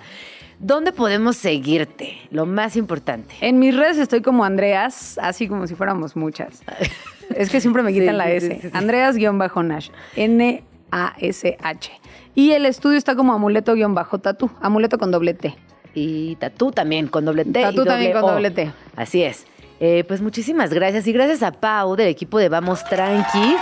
[0.59, 2.17] ¿Dónde podemos seguirte?
[2.29, 3.35] Lo más importante.
[3.39, 6.61] En mis redes estoy como Andreas, así como si fuéramos muchas.
[7.35, 8.59] Es que siempre me quitan Sí, la S.
[8.61, 8.69] sí.
[8.73, 9.89] Andreas-Nash.
[10.15, 11.91] N-A-S-H.
[12.35, 14.49] Y el estudio está como amuleto-tatú.
[14.61, 15.55] Amuleto con doble T.
[15.93, 17.61] Y tatú también con doble T.
[17.61, 18.31] Tatú también con O.
[18.31, 18.71] doble T.
[18.95, 19.45] Así es.
[19.79, 21.07] Eh, pues muchísimas gracias.
[21.07, 23.55] Y gracias a Pau del equipo de Vamos Tranqui,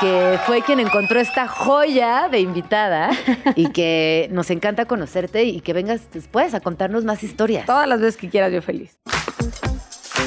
[0.00, 3.10] que fue quien encontró esta joya de invitada
[3.56, 7.66] y que nos encanta conocerte y que vengas después a contarnos más historias.
[7.66, 8.96] Todas las veces que quieras, yo feliz.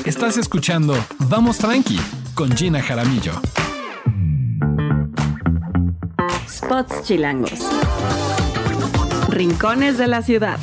[0.05, 1.99] Estás escuchando Vamos Tranqui
[2.33, 3.33] con Gina Jaramillo.
[6.47, 7.59] Spots chilangos.
[9.29, 10.57] Rincones de la ciudad.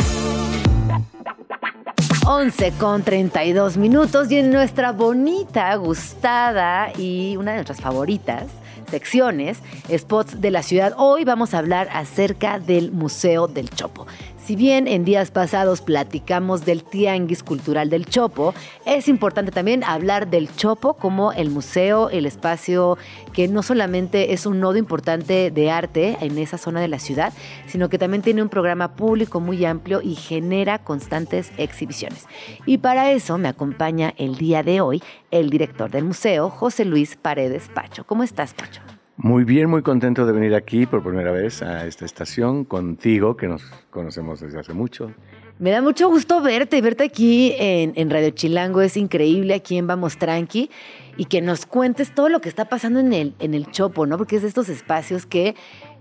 [2.26, 8.44] 11 con 32 minutos y en nuestra bonita, gustada y una de nuestras favoritas
[8.90, 9.58] secciones,
[9.94, 10.94] spots de la ciudad.
[10.96, 14.06] Hoy vamos a hablar acerca del Museo del Chopo.
[14.46, 18.54] Si bien en días pasados platicamos del Tianguis Cultural del Chopo,
[18.84, 22.96] es importante también hablar del Chopo como el museo, el espacio
[23.32, 27.32] que no solamente es un nodo importante de arte en esa zona de la ciudad,
[27.66, 32.26] sino que también tiene un programa público muy amplio y genera constantes exhibiciones.
[32.66, 37.16] Y para eso me acompaña el día de hoy el director del museo, José Luis
[37.16, 38.04] Paredes Pacho.
[38.06, 38.80] ¿Cómo estás, Pacho?
[39.18, 43.48] Muy bien, muy contento de venir aquí por primera vez a esta estación contigo, que
[43.48, 45.10] nos conocemos desde hace mucho.
[45.58, 50.18] Me da mucho gusto verte, verte aquí en, Radio Chilango, es increíble aquí en Vamos
[50.18, 50.70] Tranqui
[51.16, 54.18] y que nos cuentes todo lo que está pasando en el, en el Chopo, ¿no?
[54.18, 55.54] Porque es de estos espacios que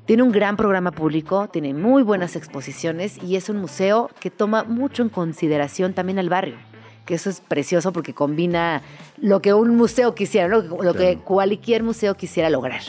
[0.06, 4.65] tiene un gran programa público, tiene muy buenas exposiciones y es un museo que toma
[4.65, 6.58] mucho en consideración también al barrio
[7.05, 8.81] que eso es precioso porque combina
[9.21, 12.81] lo que un museo quisiera, lo, que cualquier museo quisiera lograr.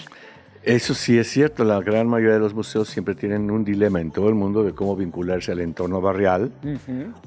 [0.62, 4.10] Eso sí es cierto, la gran mayoría de los museos siempre tienen un dilema en
[4.10, 6.50] todo el mundo de cómo vincularse al entorno barrial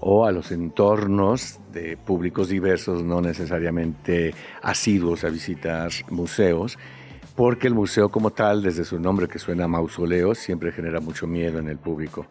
[0.01, 6.77] o a los entornos de públicos diversos, no necesariamente asiduos a visitar museos,
[7.33, 11.59] porque el museo como tal, desde su nombre que suena mausoleo, siempre genera mucho miedo
[11.59, 12.25] en el público.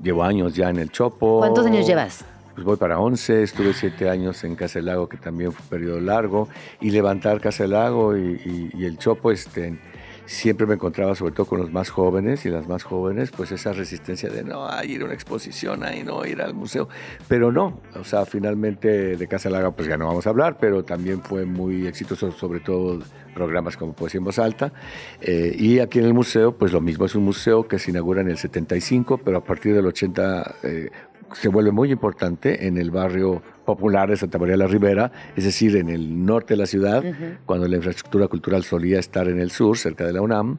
[0.00, 1.38] Llevo años ya en el Chopo.
[1.38, 2.24] ¿Cuántos años llevas?
[2.54, 5.68] Pues voy para 11, estuve 7 años en Casa del Lago, que también fue un
[5.68, 6.48] periodo largo,
[6.80, 9.78] y levantar Casa del Lago y, el Chopo, este,
[10.26, 13.72] siempre me encontraba sobre todo con los más jóvenes y las más jóvenes, pues esa
[13.72, 16.88] resistencia de no, ir a una exposición, ahí no, ir al museo,
[17.28, 20.56] pero no, o sea, finalmente de Casa del Lago pues ya no vamos a hablar,
[20.58, 23.00] pero también fue muy exitoso, sobre todo
[23.34, 24.72] programas como Poesía en Voz Alta,
[25.20, 28.20] eh, y aquí en el museo, pues lo mismo, es un museo que se inaugura
[28.20, 30.90] en el 75, pero a partir del 80 eh,
[31.32, 35.44] se vuelve muy importante en el barrio popular de Santa María de la Ribera, es
[35.44, 37.02] decir, en el norte de la ciudad,
[37.46, 40.58] cuando la infraestructura cultural solía estar en el sur, cerca de la UNAM.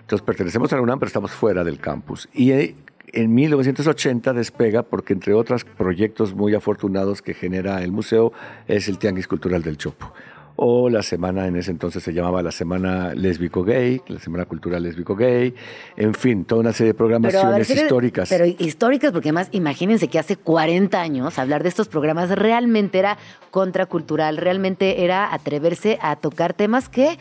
[0.00, 2.28] Entonces pertenecemos a la UNAM, pero estamos fuera del campus.
[2.32, 2.74] Y eh,
[3.12, 8.32] en 1980 despega porque, entre otros proyectos muy afortunados que genera el museo,
[8.66, 10.12] es el Tianguis Cultural del Chopo
[10.62, 15.54] o la semana, en ese entonces se llamaba la Semana Lésbico-Gay, la Semana Cultural Lésbico-Gay,
[15.96, 18.28] en fin, toda una serie de programaciones históricas.
[18.28, 23.16] Pero históricas, porque además imagínense que hace 40 años hablar de estos programas realmente era
[23.50, 27.18] contracultural, realmente era atreverse a tocar temas que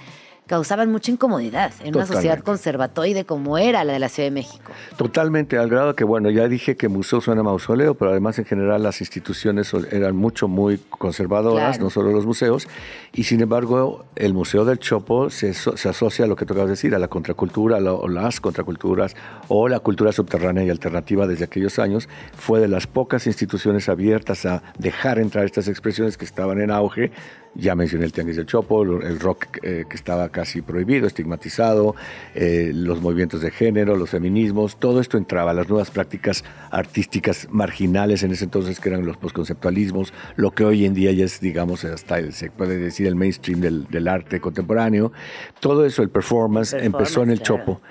[0.49, 4.71] causaban mucha incomodidad en una sociedad conservatoide como era la de la Ciudad de México.
[4.97, 8.81] Totalmente, al grado que, bueno, ya dije que museo suena mausoleo, pero además en general
[8.81, 12.67] las instituciones eran mucho, muy conservadoras, no solo los museos,
[13.13, 16.99] y sin embargo el Museo del Chopo se, asocia a lo que tocabas decir, a
[16.99, 19.15] la contracultura, o las contraculturas,
[19.49, 24.47] o la cultura subterránea y alternativa desde aquellos años, fue de las pocas instituciones abiertas
[24.47, 27.12] a dejar entrar estas expresiones que estaban en auge,
[27.55, 31.95] ya mencioné el Tianguis del Chopo, el rock eh, que estaba casi prohibido, estigmatizado,
[32.35, 38.23] eh, los movimientos de género, los feminismos, todo esto entraba, las nuevas prácticas artísticas marginales
[38.23, 41.83] en ese entonces que eran los posconceptualismos, lo que hoy en día ya es, digamos,
[41.85, 45.12] hasta se puede decir el mainstream del, arte contemporáneo.
[45.59, 47.81] Todo eso, el performance, empezó en el Chopo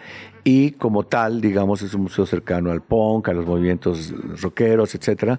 [0.44, 5.38] y como tal, digamos, es un museo cercano al punk, a los movimientos rockeros, etcétera.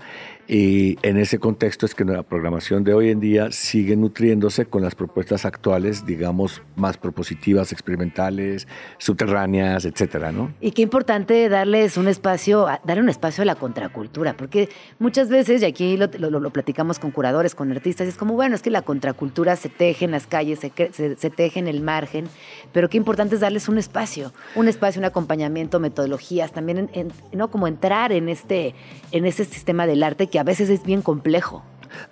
[0.51, 4.81] Y en ese contexto es que la programación de hoy en día sigue nutriéndose con
[4.81, 10.51] las propuestas actuales, digamos, más propositivas, experimentales, subterráneas, etcétera, ¿no?
[10.59, 15.61] Y qué importante darles un espacio, darle un espacio a la contracultura, porque muchas veces,
[15.61, 16.09] y aquí lo,
[16.51, 20.11] platicamos con curadores, con artistas, es como, bueno, es que la contracultura se teje en
[20.11, 22.25] las calles, se, se teje en el margen,
[22.71, 26.89] pero qué importante es darles un espacio, un espacio, un acompañamiento, metodologías, también,
[27.33, 27.49] ¿no?
[27.49, 28.75] Como entrar en este,
[29.11, 31.63] en este sistema del arte que a veces es bien complejo.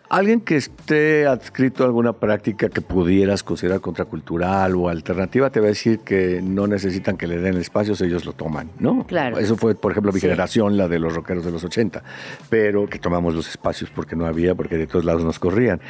[0.09, 5.65] Alguien que esté adscrito a alguna práctica que pudieras considerar contracultural o alternativa te va
[5.65, 9.05] a decir que no necesitan que le den espacios, ellos lo toman, ¿no?
[9.05, 9.37] Claro.
[9.37, 12.03] Eso fue, por ejemplo, mi generación, la de los rockeros de los 80,
[12.49, 15.81] pero que tomamos los espacios porque no había, porque de todos lados nos corrían.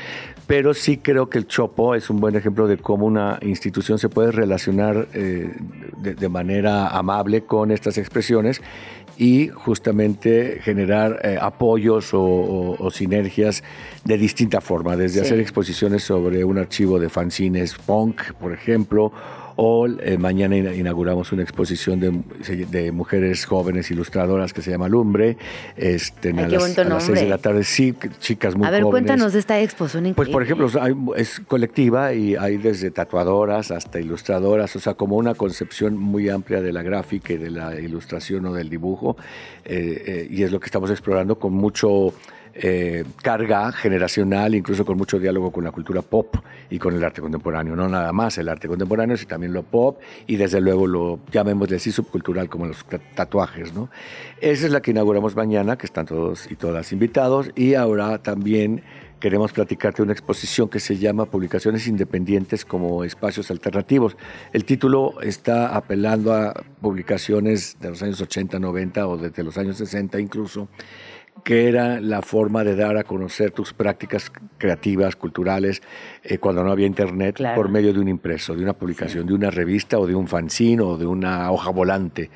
[0.48, 4.10] Pero sí creo que el Chopo es un buen ejemplo de cómo una institución se
[4.10, 5.54] puede relacionar eh,
[5.98, 8.62] de, manera amable con estas expresiones
[9.18, 13.64] y justamente generar eh, apoyos o, sinergias
[14.04, 19.12] de distinta forma, desde hacer exposiciones sobre un archivo de fanzines punk, por ejemplo,
[19.60, 25.36] o eh, mañana inauguramos una exposición de, mujeres jóvenes ilustradoras que se llama Lumbre.
[25.76, 27.64] Este, a, las, a las seis de la tarde.
[27.64, 28.82] Sí, chicas muy jóvenes.
[28.82, 30.70] A ver, cuéntanos de esta exposición Pues, por ejemplo,
[31.16, 36.62] es colectiva y hay desde tatuadoras hasta ilustradoras, o sea, como una concepción muy amplia
[36.62, 39.18] de la gráfica y de la ilustración o del dibujo.
[39.66, 42.14] Eh, eh, y es lo que estamos explorando con mucho
[42.60, 46.38] eh, carga generacional, incluso con mucho diálogo con la cultura pop
[46.70, 47.76] y con el arte contemporáneo.
[47.76, 51.76] No nada más el arte contemporáneo, sino también lo pop y desde luego lo, llamémosle
[51.76, 52.84] así, subcultural, como los
[53.16, 53.74] tatuajes.
[53.74, 53.90] ¿no?
[54.42, 58.82] Esa es la que inauguramos mañana, que están todos y todas invitados, y ahora también
[59.20, 64.16] queremos platicarte una exposición que se llama Publicaciones Independientes como Espacios Alternativos.
[64.54, 69.78] El título está apelando a publicaciones de los años 80, 90 o desde los años
[69.78, 70.70] 60 incluso,
[71.48, 75.82] que era la forma de dar a conocer tus prácticas creativas, culturales,
[76.30, 79.50] eh, cuando no había internet, por medio de un impreso, de una publicación, de una
[79.50, 82.30] revista o de un fanzine o de una hoja volante.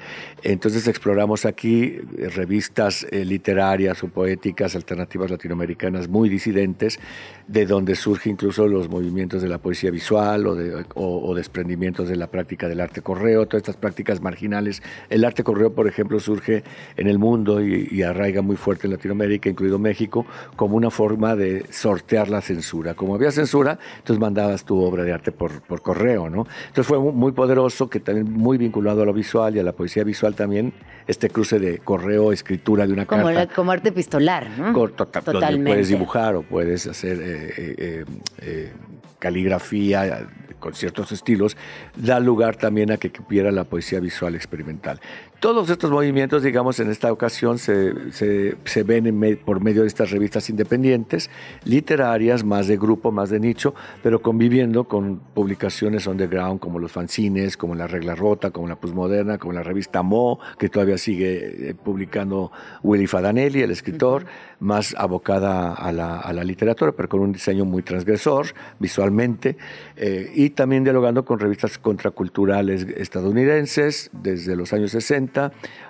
[0.44, 7.02] Entonces exploramos aquí eh, revistas eh, literarias o poéticas alternativas latinoamericanas muy disidentes,
[7.50, 12.16] de donde surge incluso los movimientos de la poesía visual o, de, o, desprendimientos de
[12.16, 14.82] la práctica del arte correo, todas estas prácticas marginales.
[15.10, 16.64] El arte correo, por ejemplo, surge
[16.96, 20.26] en el mundo y, y arraiga muy fuerte en Latinoamérica, incluido México,
[20.56, 22.94] como una forma de sortear la censura.
[22.94, 26.46] Como había censura, entonces mandabas tu obra de arte por, por correo, ¿no?
[26.68, 30.04] Entonces fue muy poderoso, que también muy vinculado a lo visual y a la poesía
[30.04, 30.74] visual también,
[31.08, 33.54] este cruce de correo, escritura de una como carta.
[33.54, 34.74] como arte epistolar, ¿no?
[35.22, 35.56] Totalmente.
[35.56, 38.06] Donde puedes dibujar o puedes hacer eh, eh,
[38.40, 38.74] eh,
[39.20, 40.28] caligrafía
[40.60, 41.58] con ciertos estilos,
[41.96, 45.00] da lugar también a que cupiera la poesía visual experimental.
[45.42, 50.52] Todos estos movimientos, digamos, en esta ocasión se, se, ven por medio de estas revistas
[50.52, 51.32] independientes,
[51.64, 53.74] literarias, más de grupo, más de nicho,
[54.04, 59.40] pero conviviendo con publicaciones underground como los fanzines, como La Regla Rota, como La Postmoderna,
[59.40, 62.52] como la revista Mo, que todavía sigue eh, publicando
[62.84, 64.28] Willy Fadanelli, el escritor,
[64.60, 69.58] más abocada a la, a la, literatura, pero con un diseño muy transgresor visualmente,
[69.96, 75.31] eh, y también dialogando con revistas contraculturales estadounidenses desde los años 60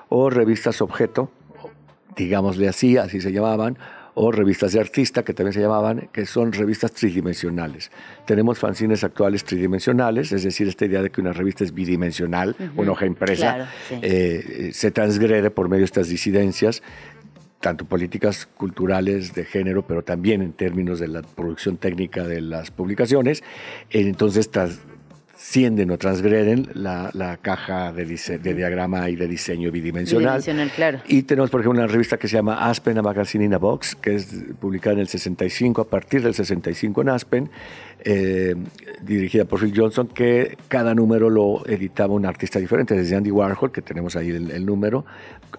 [0.10, 1.32] o revistas objeto,
[2.16, 3.78] digámosle así, así se llamaban,
[4.14, 7.92] o revistas de artista, que también se llamaban, que son revistas tridimensionales.
[8.26, 12.92] Tenemos fanzines actuales tridimensionales, es decir, esta idea de que una revista es bidimensional, una
[12.92, 16.84] hoja impresa, eh, se transgrede por medio de estas disidencias,
[17.62, 22.72] tanto políticas culturales de género, pero también en términos de la producción técnica de las
[22.72, 23.44] publicaciones.
[23.92, 24.80] Entonces, estas
[25.52, 30.38] Sienden o transgreden la, caja de, de, diagrama y de diseño bidimensional.
[30.40, 31.00] bidimensional claro.
[31.10, 33.98] Y tenemos, por ejemplo, una revista que se llama Aspen, a Magazine in a Box,
[33.98, 34.28] que es
[34.62, 37.50] publicada en el 65, a partir del 65 en Aspen,
[38.06, 38.56] eh,
[39.02, 43.74] dirigida por Phil Johnson, que cada número lo editaba un artista diferente, desde Andy Warhol,
[43.74, 45.04] que tenemos ahí el, número,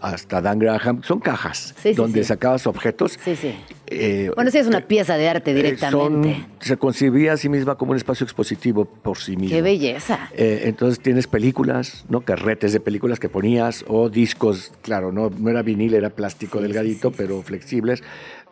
[0.00, 1.02] hasta Dan Graham.
[1.02, 3.18] Son cajas donde sacabas objetos.
[3.22, 3.54] Sí, sí.
[3.86, 6.46] Eh, bueno, sí, es una pieza de arte eh, directamente.
[6.60, 9.54] se concibía a sí misma como un espacio expositivo por sí mismo.
[9.54, 10.28] ¡Qué belleza!
[10.36, 12.22] entonces tienes películas, ¿no?
[12.22, 17.10] carretes de películas que ponías, o discos, claro, no, no era vinil, era plástico delgadito,
[17.10, 18.02] pero flexibles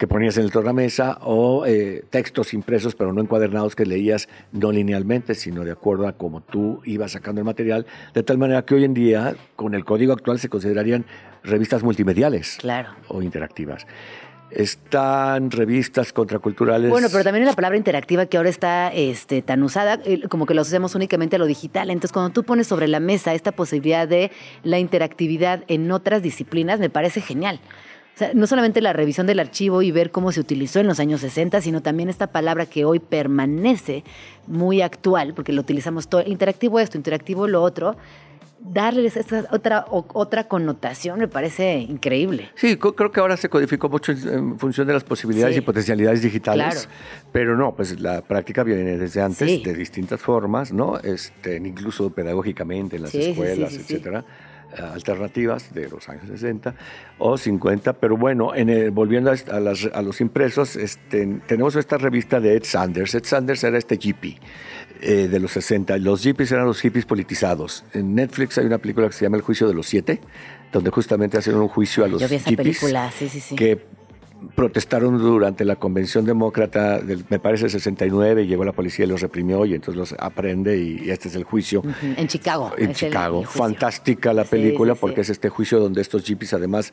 [0.00, 4.72] que ponías en el tornamesa o eh, textos impresos pero no encuadernados que leías no
[4.72, 8.74] linealmente, sino de acuerdo a cómo tú ibas sacando el material, de tal manera que
[8.74, 11.04] hoy en día, con el código actual, se considerarían
[11.42, 12.90] revistas multimediales claro.
[13.08, 13.86] o interactivas.
[14.50, 16.90] Están revistas contraculturales.
[16.90, 20.54] Bueno, pero también la palabra interactiva que ahora está este, tan usada, eh, como que
[20.54, 21.90] lo hacemos únicamente a lo digital.
[21.90, 24.30] Entonces, cuando tú pones sobre la mesa esta posibilidad de
[24.62, 27.60] la interactividad en otras disciplinas, me parece genial
[28.34, 31.60] no solamente la revisión del archivo y ver cómo se utilizó en los años 60,
[31.60, 34.04] sino también esta palabra que hoy permanece
[34.46, 37.96] muy actual, porque lo utilizamos todo, interactivo esto, interactivo lo otro,
[38.61, 42.51] darles esta otra, otra connotación me parece increíble.
[42.55, 46.88] Sí, creo que ahora se codificó mucho en función de las posibilidades y potencialidades digitales,
[47.33, 50.99] pero no, pues la práctica viene desde antes, de distintas formas, ¿no?
[50.99, 54.25] Este, incluso pedagógicamente en las escuelas, etcétera
[54.73, 56.75] eh, alternativas de los años 60
[57.18, 59.61] o 50, pero bueno, en volviendo a,
[60.03, 63.16] los impresos, este, tenemos esta revista de Ed Sanders.
[63.16, 64.38] Ed Sanders era este hippie
[65.02, 65.98] eh, de los 60.
[65.98, 67.84] Los hippies eran los hippies politizados.
[67.92, 70.20] En Netflix hay una película que se llama El Juicio de los Siete,
[70.72, 72.80] donde justamente hacen un juicio a los hippies
[73.56, 73.80] que
[74.54, 79.64] protestaron durante la convención demócrata, del, me parece, 69, llegó la policía y los reprimió
[79.66, 81.82] y entonces los aprende y, este es el juicio.
[82.16, 82.72] En Chicago.
[82.78, 83.44] En Chicago.
[83.44, 86.92] Fantástica la película porque es este juicio donde estos hippies además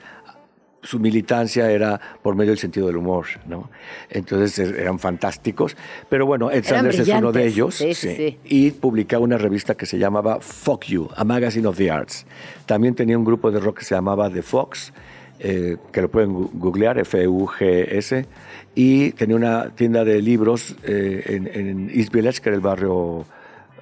[0.82, 3.70] su militancia era por medio del sentido del humor, ¿no?
[4.10, 5.76] Entonces er, eran fantásticos.
[6.10, 7.76] Pero bueno, Ed Sanders es uno de ellos.
[7.76, 12.26] Sí, y publicaba una revista que se llamaba Fuck You, a Magazine of the Arts.
[12.66, 14.94] También tenía un grupo de rock que se llamaba The Fox
[15.40, 18.26] eh, que lo pueden googlear, F-U-G-S,
[18.74, 23.26] y tenía una tienda de libros eh, en, East Village, que era el barrio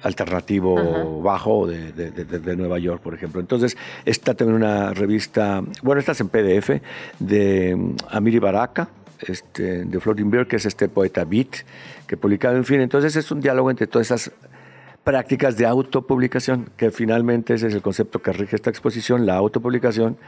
[0.02, 3.40] alternativo bajo de, Nueva York, por ejemplo.
[3.40, 6.80] Entonces, está también una revista, bueno, esta es en PDF,
[7.18, 8.88] de um, Amiri Baraka,
[9.26, 11.64] este, de Floating Beer, que es este poeta beat,
[12.06, 14.32] que publicaba, en fin, entonces es un diálogo entre todas esas
[15.04, 20.18] prácticas de autopublicación, que finalmente ese es el concepto que rige esta exposición, la autopublicación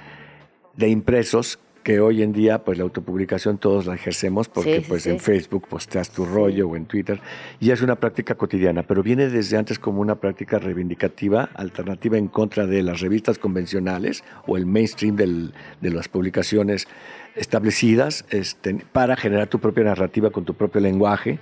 [0.76, 5.18] de impresos que hoy en día pues la autopublicación todos la ejercemos porque pues en
[5.18, 7.18] Facebook posteas tu rollo o en Twitter
[7.60, 12.28] y es una práctica cotidiana, pero viene desde antes como una práctica reivindicativa, alternativa en
[12.28, 16.86] contra de las revistas convencionales o el mainstream del, de las publicaciones
[17.34, 21.38] establecidas este, para generar tu propia narrativa con tu propio lenguaje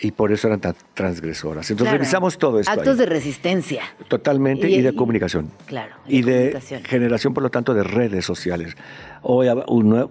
[0.00, 1.70] y por eso eran tan transgresoras.
[1.70, 2.70] Entonces revisamos todo esto.
[2.70, 3.82] Actos de resistencia.
[4.08, 5.50] Totalmente, y, de comunicación.
[5.66, 5.94] Claro.
[6.06, 8.76] Y de, generación, por lo tanto, de redes sociales.
[9.22, 9.48] Hoy,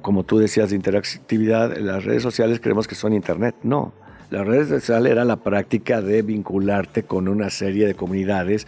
[0.01, 3.55] como tú decías, de interactividad, las redes sociales creemos que son Internet.
[3.63, 3.93] No.
[4.29, 8.67] Las redes sociales era la práctica de vincularte con una serie de comunidades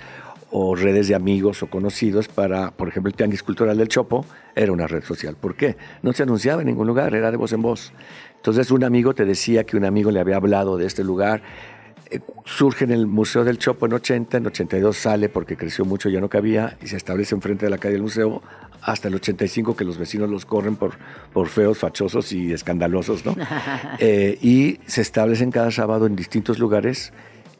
[0.51, 4.71] o redes de amigos o conocidos para, por ejemplo, el Tianguis Cultural del Chopo era
[4.71, 5.35] una red social.
[5.39, 5.77] ¿Por qué?
[6.01, 7.91] No se anunciaba en ningún lugar, era de voz en voz.
[8.39, 11.41] Entonces un amigo te decía que un amigo le había hablado de este lugar.
[12.09, 16.07] Eh, surge en el Museo del Chopo en 80, en 82 sale porque creció mucho,
[16.07, 18.41] ya no cabía, y se establece enfrente de la calle del museo
[18.81, 20.93] hasta el 85 que los vecinos los corren por,
[21.33, 23.35] por feos, fachosos y escandalosos, ¿no?
[23.99, 27.11] Eh, y se establecen cada sábado en distintos lugares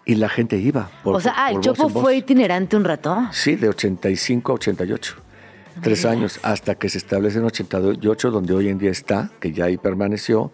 [0.05, 0.89] y la gente iba.
[1.03, 3.27] o sea, ah, el Chopo fue itinerante un rato.
[3.33, 5.28] Sí, de 85 a 88
[5.81, 9.65] tres años, hasta que se establece en 88, donde hoy en día está, que ya
[9.65, 10.51] ahí permaneció,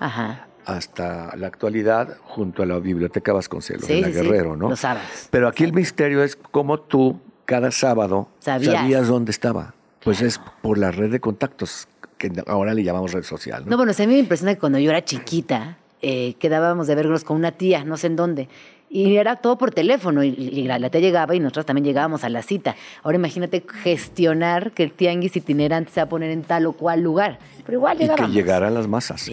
[0.65, 4.69] hasta la actualidad, junto a la Biblioteca Vasconcelos, de la Guerrero, ¿no?
[4.69, 5.27] Los sábados.
[5.29, 9.73] Pero aquí el misterio es cómo tú, cada sábado, sabías, dónde estaba.
[10.03, 13.63] Pues es por la red de contactos, que ahora le llamamos red social.
[13.65, 16.95] No, no bueno, a mí me impresiona que cuando yo era chiquita, eh, quedábamos de
[16.95, 18.49] vernos con una tía, no sé en dónde,
[18.89, 22.41] y era todo por teléfono y, la, tía llegaba y nosotros también llegábamos a la
[22.41, 22.75] cita.
[23.03, 27.01] Ahora imagínate gestionar que el tianguis itinerante se va a poner en tal o cual
[27.01, 27.39] lugar.
[27.65, 28.29] Pero igual llegábamos.
[28.29, 29.29] Y que llegaran las masas.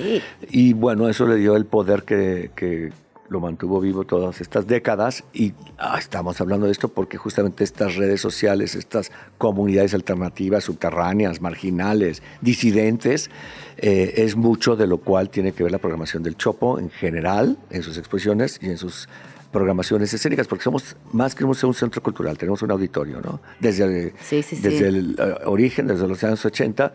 [0.50, 2.90] Y bueno, eso le dio el poder que, que
[3.32, 7.96] lo mantuvo vivo todas estas décadas y ah, estamos hablando de esto porque justamente estas
[7.96, 13.30] redes sociales, estas comunidades alternativas, subterráneas, marginales, disidentes,
[13.78, 17.56] eh, es mucho de lo cual tiene que ver la programación del Chopo en general,
[17.70, 19.08] en sus exposiciones y en sus
[19.52, 23.40] programaciones escénicas, porque somos más que un centro cultural, tenemos un auditorio, ¿no?
[23.60, 26.92] Desde, desde el eh, origen, desde los años 80,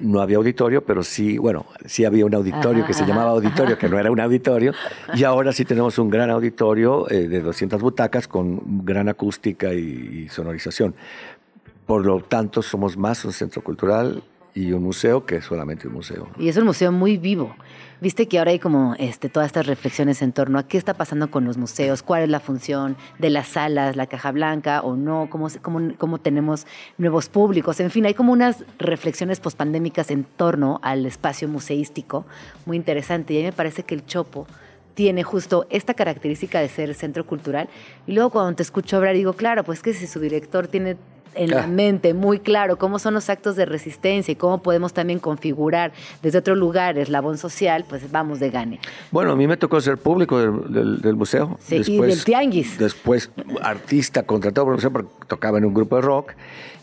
[0.00, 3.88] no había auditorio, pero sí, bueno, sí había un auditorio que se llamaba auditorio, que
[3.88, 4.72] no era un auditorio,
[5.14, 10.28] y ahora sí tenemos un gran auditorio eh, de 200 butacas con gran acústica y
[10.28, 10.94] sonorización.
[11.86, 14.22] Por lo tanto, somos más un centro cultural
[14.54, 16.28] y un museo que solamente un museo.
[16.38, 17.54] Y es un museo muy vivo.
[18.00, 21.30] Viste que ahora hay como este, todas estas reflexiones en torno a qué está pasando
[21.30, 25.28] con los museos, cuál es la función de las salas, la caja blanca o no,
[25.30, 26.66] cómo, cómo, cómo tenemos
[26.98, 27.80] nuevos públicos.
[27.80, 32.26] En fin, hay como unas reflexiones pospandémicas en torno al espacio museístico
[32.66, 33.32] muy interesante.
[33.32, 34.46] Y a mí me parece que el Chopo
[34.92, 37.68] tiene justo esta característica de ser centro cultural.
[38.06, 40.96] Y luego cuando te escucho hablar digo, claro, pues que si su director tiene
[41.36, 45.18] en la mente muy claro cómo son los actos de resistencia y cómo podemos también
[45.18, 48.80] configurar desde otro lugar el labón social, pues vamos de gane.
[49.10, 51.58] Bueno, a mí me tocó ser público del, museo.
[51.60, 52.78] Sí, y del tianguis.
[52.78, 53.30] Después
[53.62, 56.32] artista contratado por el museo porque tocaba en un grupo de rock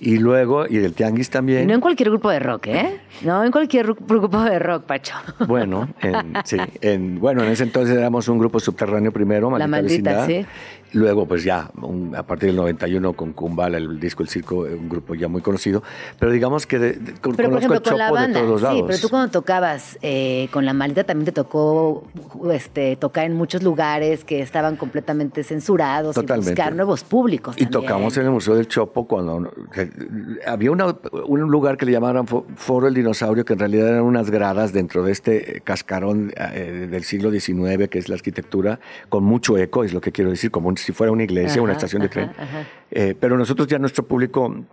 [0.04, 1.66] y luego, y del tianguis también.
[1.68, 3.00] no en cualquier grupo de rock, ¿eh?
[3.22, 5.16] No en cualquier grupo de rock, Pacho.
[5.48, 9.68] Bueno, en, sí, en, bueno, en ese entonces éramos un grupo subterráneo primero, Maldita La
[9.68, 10.46] Maldita, sí.
[10.94, 11.72] Luego, pues ya,
[12.16, 15.82] a partir del 91 con Kumbala, el disco El Circo, un grupo ya muy conocido.
[16.20, 18.78] Pero digamos que de, con, pero, conozco con la banda, de todos lados.
[18.78, 22.08] Sí, pero tú cuando tocabas eh, con La Maldita también te tocó
[22.52, 26.52] este, tocar en muchos lugares que estaban completamente censurados Totalmente.
[26.52, 27.56] y buscar nuevos públicos.
[27.58, 29.52] Y tocamos en el Museo del Chopo cuando
[30.46, 34.74] había un lugar que le llamaban Foro el Dinosaurio, que en realidad eran unas gradas
[34.74, 38.80] dentro de este cascarón eh, del siglo XIX, que es la arquitectura,
[39.10, 41.74] con mucho eco, es lo que quiero decir, como un si fuera una iglesia, una
[41.74, 42.32] estación de tren.
[42.92, 44.66] Eh, pero nosotros ya nuestro público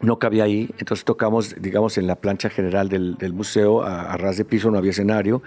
[0.00, 4.44] no cabía ahí, entonces tocamos, digamos, en la plancha general del, museo, a, ras de
[4.44, 5.42] piso, no había escenario,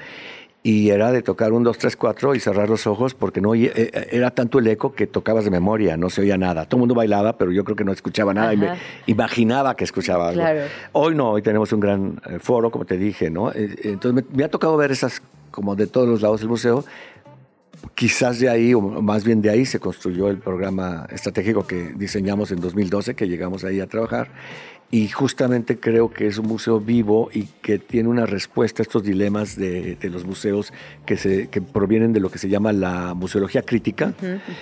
[0.64, 3.72] y era de tocar un, dos, tres, cuatro y cerrar los ojos porque no eh,
[3.76, 6.66] eh, era tanto el eco que tocabas de memoria, no se oía nada.
[6.66, 8.70] Todo el mundo bailaba, pero yo creo que no escuchaba nada y me
[9.08, 10.44] imaginaba que escuchaba algo.
[10.92, 13.52] Hoy no, hoy tenemos un gran foro, como te dije, ¿no?
[13.54, 16.86] Entonces me, me, ha tocado ver esas, como de todos los lados del museo,
[17.96, 22.52] quizás de ahí, o más bien de ahí, se construyó el programa estratégico que diseñamos
[22.52, 24.30] en 2012, que llegamos ahí a trabajar.
[24.92, 29.04] Y justamente creo que es un museo vivo y que tiene una respuesta a estos
[29.04, 30.74] dilemas de, los museos
[31.06, 34.14] que, se, que provienen de lo que se llama la museología crítica,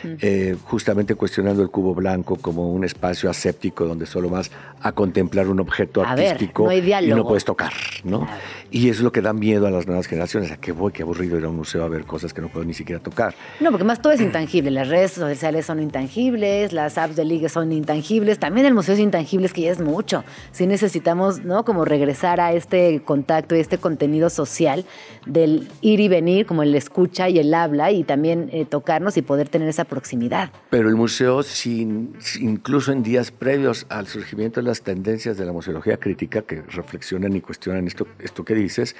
[0.03, 5.47] eh, justamente cuestionando el cubo blanco como un espacio aséptico donde solo vas a contemplar
[5.47, 7.73] un objeto artístico y no puedes tocar,
[8.03, 8.27] ¿no?
[8.69, 11.39] Y es lo que da miedo a las nuevas generaciones, a qué voy, qué aburrido
[11.39, 13.33] ir a un museo a ver cosas que no puedo ni siquiera tocar.
[13.59, 17.49] No, porque más todo es intangible, las redes sociales son intangibles, las apps de ligue
[17.49, 20.18] son intangibles, también el museo es intangible, es que ya es mucho
[20.51, 21.65] si necesitamos, ¿no?
[21.65, 24.85] Como regresar a este contacto y este contenido social
[25.25, 29.21] del ir y venir, como el escucha y el habla, y también eh, tocarnos y
[29.21, 30.51] poder tener esa proximidad.
[30.69, 35.51] Pero el museo, sin, incluso en días previos al surgimiento de las tendencias de la
[35.51, 38.95] museología crítica, que reflexionan y cuestionan esto, esto que dices,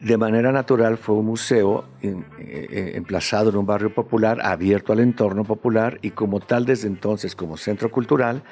[0.00, 5.00] de manera natural fue un museo eh, eh, emplazado en un barrio popular, abierto al
[5.00, 8.42] entorno popular y como tal desde entonces como centro cultural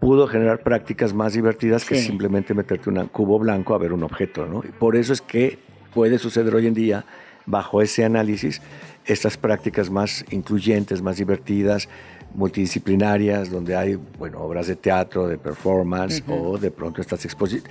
[0.00, 4.46] pudo generar prácticas más divertidas que simplemente meterte un cubo blanco a ver un objeto.
[4.46, 4.62] ¿no?
[4.64, 5.58] Y por eso es que
[5.92, 7.04] puede suceder hoy en día,
[7.46, 8.60] bajo ese análisis,
[9.06, 11.88] estas prácticas más incluyentes, más divertidas,
[12.34, 17.68] multidisciplinarias, donde hay bueno, obras de teatro, de performance o de pronto estas exposiciones.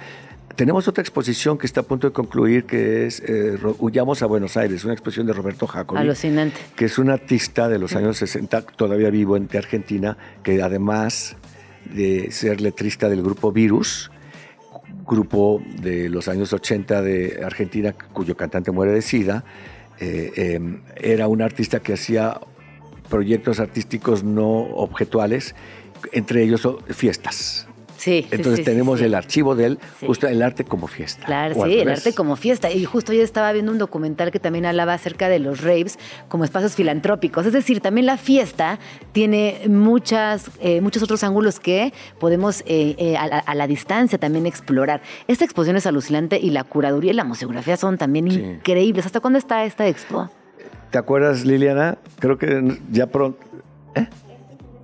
[0.55, 4.57] Tenemos otra exposición que está a punto de concluir, que es eh, Huyamos a Buenos
[4.57, 5.99] Aires, una exposición de Roberto Jacobi.
[5.99, 6.57] Alucinante.
[6.75, 11.36] Que es un artista de los años 60, todavía vivo en Argentina, que además
[11.93, 14.11] de ser letrista del grupo Virus,
[15.05, 19.43] grupo de los años 80 de Argentina cuyo cantante muere de SIDA.
[19.99, 22.39] Eh, em, era un artista que hacía
[23.09, 25.55] proyectos artísticos no objetuales,
[26.11, 27.66] entre ellos fiestas.
[28.06, 31.26] Entonces tenemos el archivo de él, justo el arte como fiesta.
[31.26, 32.72] Claro, sí, el arte como fiesta.
[32.72, 36.43] Y justo yo estaba viendo un documental que también hablaba acerca de los raves como
[36.43, 37.45] espacios filantrópicos.
[37.45, 38.80] Es decir, también la fiesta
[39.12, 45.02] tiene muchas, eh, muchos otros ángulos que podemos eh, eh, a, la distancia también explorar.
[45.28, 49.06] Esta exposición es alucinante y la curaduría y la museografía son también increíbles.
[49.06, 50.30] ¿Hasta cuándo está esta expo?
[50.91, 51.98] ¿Te acuerdas, Liliana?
[52.20, 53.39] Creo que ya pronto...
[53.95, 54.08] ¿Eh?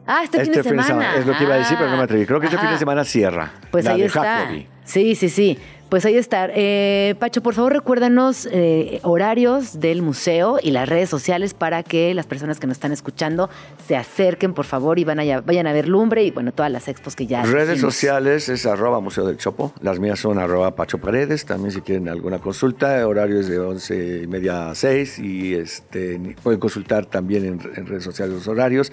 [0.05, 1.15] Ah, este, fin, de, este semana.
[1.15, 2.25] Es lo que iba a decir, pero no me atreví.
[2.25, 3.53] Creo que este fin de semana cierra.
[3.71, 4.49] Pues ahí está.
[4.83, 5.57] Sí, sí, sí.
[5.93, 6.49] Pues ahí está.
[6.51, 12.15] Eh, Pacho, por favor, recuérdanos eh, horarios del museo y las redes sociales para que
[12.15, 13.47] las personas que nos están escuchando
[13.87, 16.87] se acerquen, por favor, y van a, vayan a ver Lumbre y, bueno, todas las
[16.87, 17.43] expos que ya.
[17.43, 19.71] Redes sociales es arroba Museo del Chopo.
[19.81, 21.45] Las mías son arroba Pacho Paredes.
[21.45, 25.19] También, si quieren alguna consulta, horarios de once y media a 6.
[25.19, 28.91] Y este, pueden consultar también en, en redes sociales los horarios.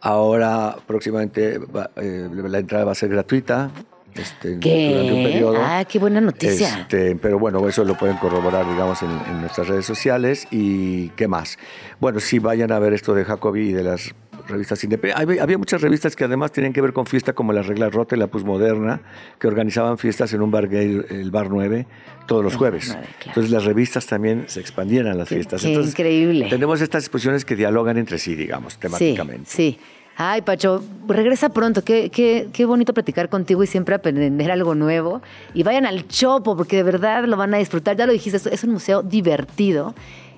[0.00, 1.58] Ahora próximamente
[1.96, 3.70] eh, la entrada va a ser gratuita.
[4.14, 5.58] Este, durante un periodo.
[5.60, 6.80] Ah, qué buena noticia.
[6.80, 10.46] Este, pero bueno, eso lo pueden corroborar, digamos, en, nuestras redes sociales.
[10.50, 11.58] ¿Y qué más?
[12.00, 14.14] Bueno, sí, vayan a ver esto de Jacobi y de las
[14.48, 15.40] revistas independientes.
[15.40, 18.18] Había muchas revistas que además tenían que ver con fiesta, como La Regla Rota y
[18.18, 19.00] La Pusmoderna,
[19.38, 21.86] que organizaban fiestas en un bar gay, el Bar 9,
[22.26, 22.96] todos los jueves.
[23.24, 25.62] Entonces las revistas también se expandían a las fiestas.
[25.62, 26.48] Qué increíble.
[26.48, 29.50] Tenemos estas exposiciones que dialogan entre sí, digamos, temáticamente.
[29.50, 29.80] Sí, sí.
[30.18, 31.84] Ay, Pacho, regresa pronto.
[31.84, 35.20] Qué, qué, qué, bonito platicar contigo y siempre aprender algo nuevo.
[35.52, 37.98] Y vayan al Chopo, porque de verdad lo van a disfrutar.
[37.98, 39.94] Ya lo dijiste, es un museo divertido.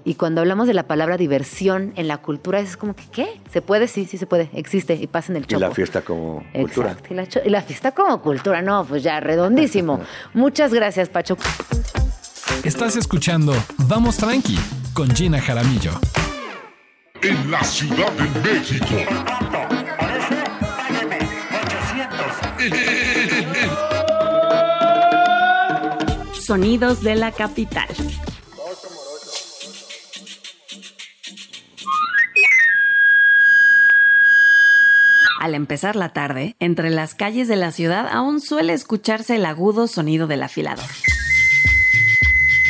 [0.09, 3.43] Y cuando hablamos de la palabra diversión en la cultura, es como que, ¿qué?
[3.53, 3.89] ¿Se puede?
[3.89, 4.49] Sí, sí se puede.
[4.55, 5.59] Existe y pasa en el Chopo.
[5.59, 6.97] Y la fiesta como cultura.
[7.11, 10.01] Y la, y la fiesta como cultura, no, pues ya, redondísimo.
[10.33, 11.37] Muchas gracias, Pacho.
[12.65, 13.53] Estás escuchando
[13.87, 14.59] Vamos Tranqui
[14.95, 15.91] con Gina Jaramillo
[17.21, 18.87] en la Ciudad de México.
[26.33, 27.89] Sonidos de la capital.
[35.39, 39.87] Al empezar la tarde, entre las calles de la ciudad aún suele escucharse el agudo
[39.87, 40.85] sonido del afilador.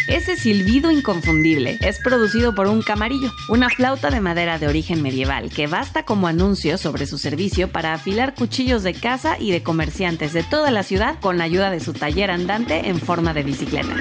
[0.07, 5.51] Ese silbido inconfundible es producido por un camarillo, una flauta de madera de origen medieval
[5.51, 10.35] que basta como anuncio sobre su servicio para afilar cuchillos de caza y de comerciantes
[10.35, 13.95] de toda la ciudad con la ayuda de su taller andante en forma de bicicleta.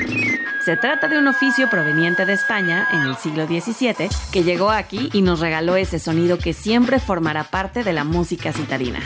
[0.67, 5.09] Se trata de un oficio proveniente de España en el siglo XVII que llegó aquí
[5.13, 8.99] y nos regaló ese sonido que siempre formará parte de la música citadina.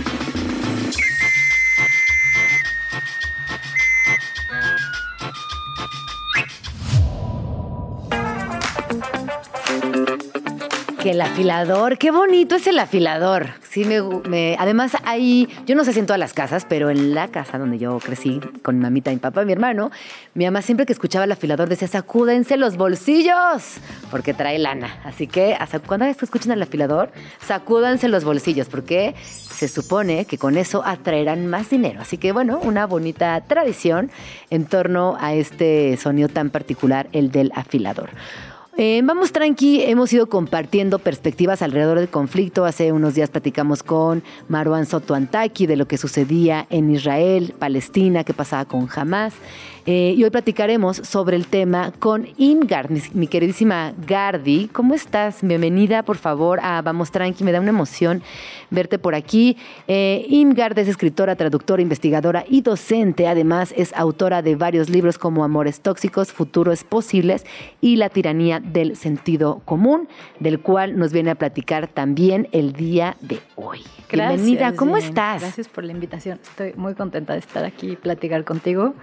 [11.02, 13.47] Que el afilador, qué bonito es el afilador.
[13.68, 13.88] Sí,
[14.30, 17.58] me, además hay, yo no sé si en todas las casas, pero en la casa
[17.58, 19.89] donde yo crecí con mi mamita, mi papá, mi hermano,
[20.36, 23.80] mi mamá siempre que escuchaba el afilador decía, sacúdense los bolsillos,
[24.12, 25.02] porque trae lana.
[25.04, 30.84] Así que cuando escuchen el afilador, sacúdanse los bolsillos, porque se supone que con eso
[30.86, 32.02] atraerán más dinero.
[32.02, 34.12] Así que bueno, una bonita tradición
[34.52, 38.12] en torno a este sonido tan particular, el del afilador.
[38.78, 42.63] Eh, vamos tranqui, hemos ido compartiendo perspectivas alrededor del conflicto.
[42.63, 48.24] Hace unos días platicamos con Marwan Soto Antaki de lo que sucedía en Israel, Palestina,
[48.24, 49.34] qué pasaba con Hamas.
[49.86, 54.67] Eh, y hoy platicaremos sobre el tema con Ingard, mi, queridísima Gardi.
[54.67, 55.39] ¿Cómo estás?
[55.41, 57.43] Bienvenida, por favor, a Vamos Tranqui.
[57.43, 58.21] Me da una emoción
[58.69, 59.57] verte por aquí.
[59.88, 63.27] Eh, Ingard es escritora, traductora, investigadora y docente.
[63.27, 67.43] Además, es autora de varios libros como Amores Tóxicos, Futuros Posibles
[67.82, 70.07] y La Tiranía del Sentido Común,
[70.39, 73.79] del cual nos viene a platicar también el día de hoy.
[74.11, 75.41] Bienvenida, ¿cómo estás?
[75.41, 76.39] Gracias por la invitación.
[76.43, 78.93] Estoy muy contenta de estar aquí y platicar contigo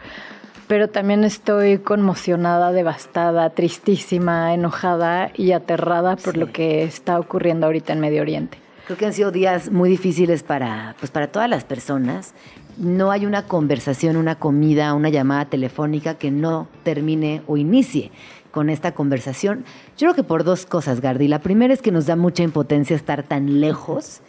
[0.69, 7.95] pero también estoy conmocionada, devastada, tristísima, enojada y aterrada por lo que está ocurriendo ahorita
[7.95, 8.59] en Medio Oriente.
[8.87, 12.35] Creo que han sido días muy difíciles para, pues para todas las personas.
[12.77, 18.13] No hay una conversación, una comida, una llamada telefónica que no termine o inicie
[18.51, 19.65] con esta conversación.
[19.97, 21.29] Yo creo que por dos cosas, Gardi.
[21.29, 24.21] La primera es que nos da mucha impotencia estar tan lejos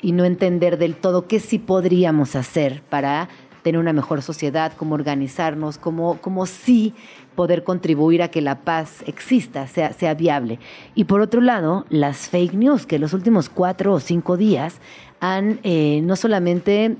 [0.00, 3.28] y no entender del todo qué sí podríamos hacer para
[3.62, 6.94] tener una mejor sociedad, cómo organizarnos, cómo, cómo sí
[7.34, 10.58] poder contribuir a que la paz exista, sea, sea viable.
[10.94, 14.80] Y por otro lado, las fake news, que los últimos cuatro o cinco días
[15.20, 16.96] han eh, no solamente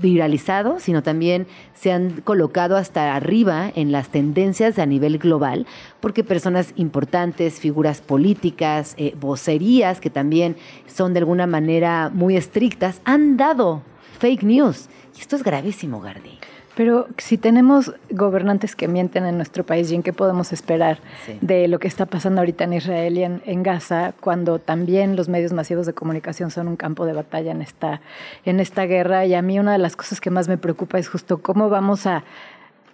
[0.00, 5.66] viralizado, sino también se han colocado hasta arriba en las tendencias a nivel global,
[6.00, 13.00] porque personas importantes, figuras políticas, eh, vocerías que también son de alguna manera muy estrictas,
[13.04, 13.82] han dado
[14.20, 14.88] fake news
[15.20, 16.38] esto es gravísimo, Gardi.
[16.76, 20.98] Pero si tenemos gobernantes que mienten en nuestro país, ¿y en qué podemos esperar
[21.40, 25.52] de lo que está pasando ahorita en Israel y en, Gaza, cuando también los medios
[25.52, 28.00] masivos de comunicación son un campo de batalla en esta,
[28.44, 29.26] en esta guerra?
[29.26, 32.06] Y a mí una de las cosas que más me preocupa es justo cómo vamos
[32.06, 32.24] a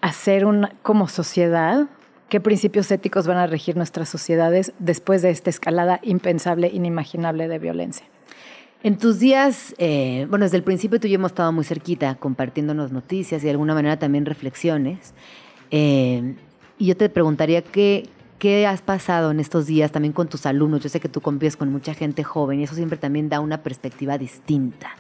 [0.01, 1.87] hacer un, como sociedad,
[2.29, 7.59] qué principios éticos van a regir nuestras sociedades después de esta escalada impensable, inimaginable de
[7.59, 8.07] violencia.
[8.87, 12.14] En tus días, eh, bueno, desde el principio tú y yo hemos estado muy cerquita
[12.14, 15.12] compartiéndonos noticias y de alguna manera también reflexiones.
[15.72, 16.37] Eh,
[16.78, 18.09] y yo te preguntaría qué,
[18.39, 20.84] qué has pasado en estos días también con tus alumnos.
[20.84, 23.64] Yo sé que tú convives con mucha gente joven y eso siempre también da una
[23.64, 24.91] perspectiva distinta.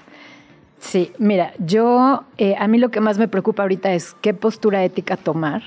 [0.80, 4.82] Sí, mira, yo, eh, a mí lo que más me preocupa ahorita es qué postura
[4.82, 5.62] ética tomar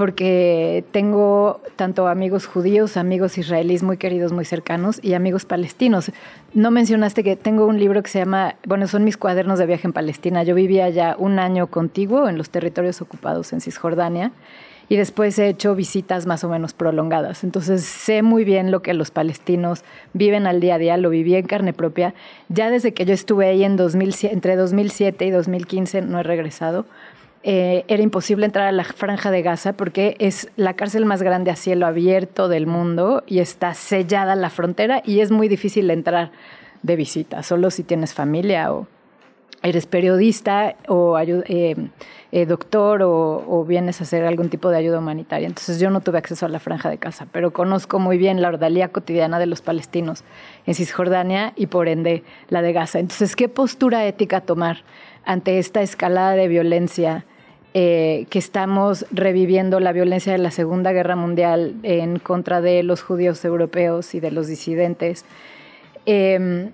[0.00, 6.10] porque tengo tanto amigos judíos, amigos israelíes muy queridos, muy cercanos y amigos palestinos.
[6.54, 9.86] No mencionaste que tengo un libro que se llama, bueno, son mis cuadernos de viaje
[9.86, 10.42] en Palestina.
[10.42, 14.32] Yo vivía ya un año contigo en los territorios ocupados en Cisjordania
[14.88, 17.44] y después he hecho visitas más o menos prolongadas.
[17.44, 19.84] Entonces sé muy bien lo que los palestinos
[20.14, 22.14] viven al día a día, lo viví en carne propia.
[22.48, 26.86] Ya desde que yo estuve ahí en 2000, entre 2007 y 2015 no he regresado
[27.42, 31.50] eh, era imposible entrar a la franja de Gaza porque es la cárcel más grande
[31.50, 36.32] a cielo abierto del mundo y está sellada la frontera y es muy difícil entrar
[36.82, 38.86] de visita, solo si tienes familia o
[39.62, 41.76] eres periodista o eh,
[42.32, 45.46] eh, doctor o, vienes a hacer algún tipo de ayuda humanitaria.
[45.46, 48.48] Entonces yo no tuve acceso a la franja de Gaza, pero conozco muy bien la
[48.48, 50.24] ordalía cotidiana de los palestinos
[50.66, 52.98] en Cisjordania y por ende la de Gaza.
[52.98, 54.78] Entonces, ¿qué postura ética tomar
[55.24, 57.26] ante esta escalada de violencia
[57.74, 63.02] eh, que estamos reviviendo la violencia de la Segunda Guerra Mundial en contra de los
[63.02, 65.24] judíos europeos y de los disidentes.
[66.06, 66.70] Em,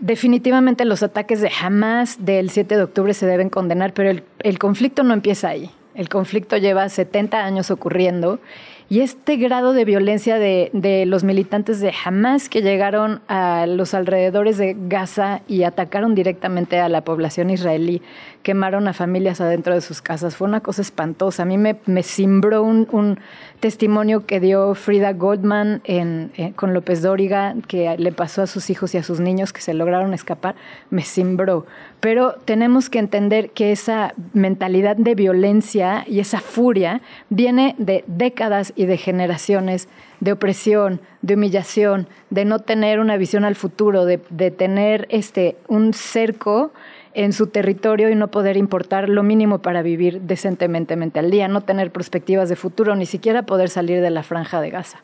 [0.00, 5.02] definitivamente los ataques de Hamas del 7 de octubre se deben condenar, pero el conflicto
[5.02, 5.70] no empieza ahí.
[5.94, 8.40] El conflicto lleva 70 años ocurriendo
[8.88, 14.58] y este grado de violencia de, los militantes de Hamas que llegaron a los alrededores
[14.58, 18.02] de Gaza y atacaron directamente a la población israelí,
[18.44, 21.42] quemaron a familias adentro de sus casas, fue una cosa espantosa.
[21.42, 23.18] A mí me, me cimbró un,
[23.58, 28.94] testimonio que dio Frida Goldman eh, con López Dóriga, que le pasó a sus hijos
[28.94, 30.54] y a sus niños que se lograron escapar,
[30.90, 31.64] me cimbró.
[32.00, 38.74] Pero tenemos que entender que esa mentalidad de violencia y esa furia viene de décadas
[38.76, 39.88] y de generaciones
[40.20, 44.18] de opresión, de humillación, de no tener una visión al futuro, de,
[44.50, 46.72] tener este, un cerco
[47.14, 51.60] en su territorio y no poder importar lo mínimo para vivir decentemente al día, no
[51.62, 54.98] tener perspectivas de futuro, ni siquiera poder salir de la franja de Gaza.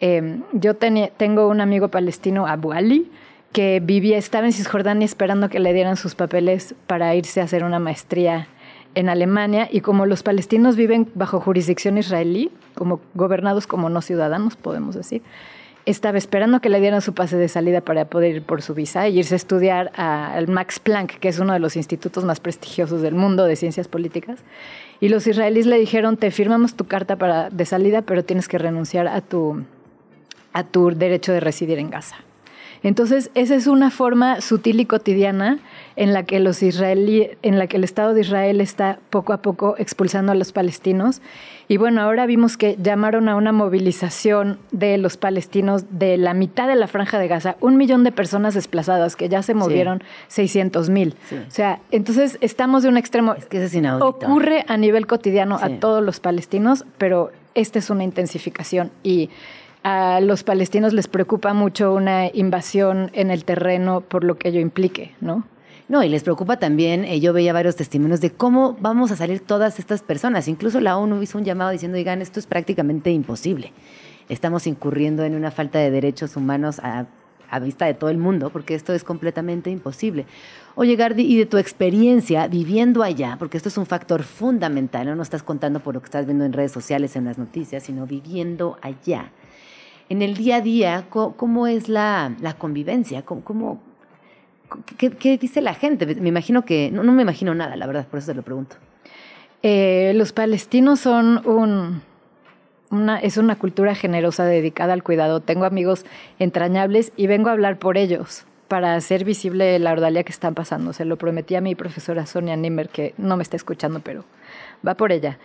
[0.00, 3.10] Em, yo tengo un amigo palestino, Abu Ali,
[3.52, 7.64] que vivía, estaba en Cisjordania esperando que le dieran sus papeles para irse a hacer
[7.64, 8.48] una maestría
[8.94, 14.56] en Alemania y como los palestinos viven bajo jurisdicción israelí, como gobernados como no ciudadanos,
[14.56, 15.22] podemos decir,
[15.84, 19.06] estaba esperando que le dieran su pase de salida para poder ir por su visa
[19.06, 23.02] e irse a estudiar al Max Planck, que es uno de los institutos más prestigiosos
[23.02, 24.38] del mundo de ciencias políticas.
[25.00, 28.58] Y los israelíes le dijeron, te firmamos tu carta para, de salida, pero tienes que
[28.58, 29.64] renunciar a tu,
[30.52, 32.16] a tu derecho de residir en Gaza.
[32.84, 35.58] Entonces, esa es una forma sutil y cotidiana
[35.96, 39.42] en la que los israelíes, en la que el Estado de Israel está poco a
[39.42, 41.20] poco expulsando a los palestinos.
[41.68, 46.68] Y bueno, ahora vimos que llamaron a una movilización de los palestinos de la mitad
[46.68, 50.90] de la franja de Gaza, un millón de personas desplazadas que ya se movieron 600
[50.90, 51.14] mil.
[51.30, 53.34] O sea, entonces estamos de un extremo.
[53.34, 58.04] Es que es Ocurre a nivel cotidiano a todos los palestinos, pero esta es una
[58.04, 59.30] intensificación y
[59.82, 64.60] a los palestinos les preocupa mucho una invasión en el terreno por lo que ello
[64.60, 65.44] implique, ¿no?
[65.92, 69.40] No, y les preocupa también, eh, yo veía varios testimonios de cómo vamos a salir
[69.40, 70.48] todas estas personas.
[70.48, 73.74] Incluso la ONU hizo un llamado diciendo, digan, esto es prácticamente imposible.
[74.30, 77.04] Estamos incurriendo en una falta de derechos humanos a,
[77.60, 80.24] vista de todo el mundo, porque esto es completamente imposible.
[80.76, 85.14] Oye, Gardi, y de tu experiencia viviendo allá, porque esto es un factor fundamental, no
[85.14, 88.06] nos estás contando por lo que estás viendo en redes sociales, en las noticias, sino
[88.06, 89.30] viviendo allá
[90.12, 93.22] en el día a día, ¿cómo, es la, convivencia?
[93.22, 93.80] ¿Cómo,
[94.96, 96.06] qué, dice la gente?
[96.14, 98.76] Me imagino que, no, me imagino nada, la verdad, por eso te lo pregunto.
[99.62, 102.02] Eh, los palestinos son un,
[102.90, 105.40] una, es una cultura generosa dedicada al cuidado.
[105.40, 106.04] Tengo amigos
[106.38, 110.92] entrañables y vengo a hablar por ellos para hacer visible la ordalía que están pasando.
[110.92, 114.24] Se lo prometí a mi profesora Sonia Nimmer, que no me está escuchando, pero
[114.86, 115.38] va por ella.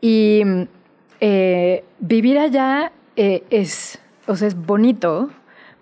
[0.00, 0.42] Y
[1.20, 5.30] eh, vivir allá eh, es o sea, es bonito,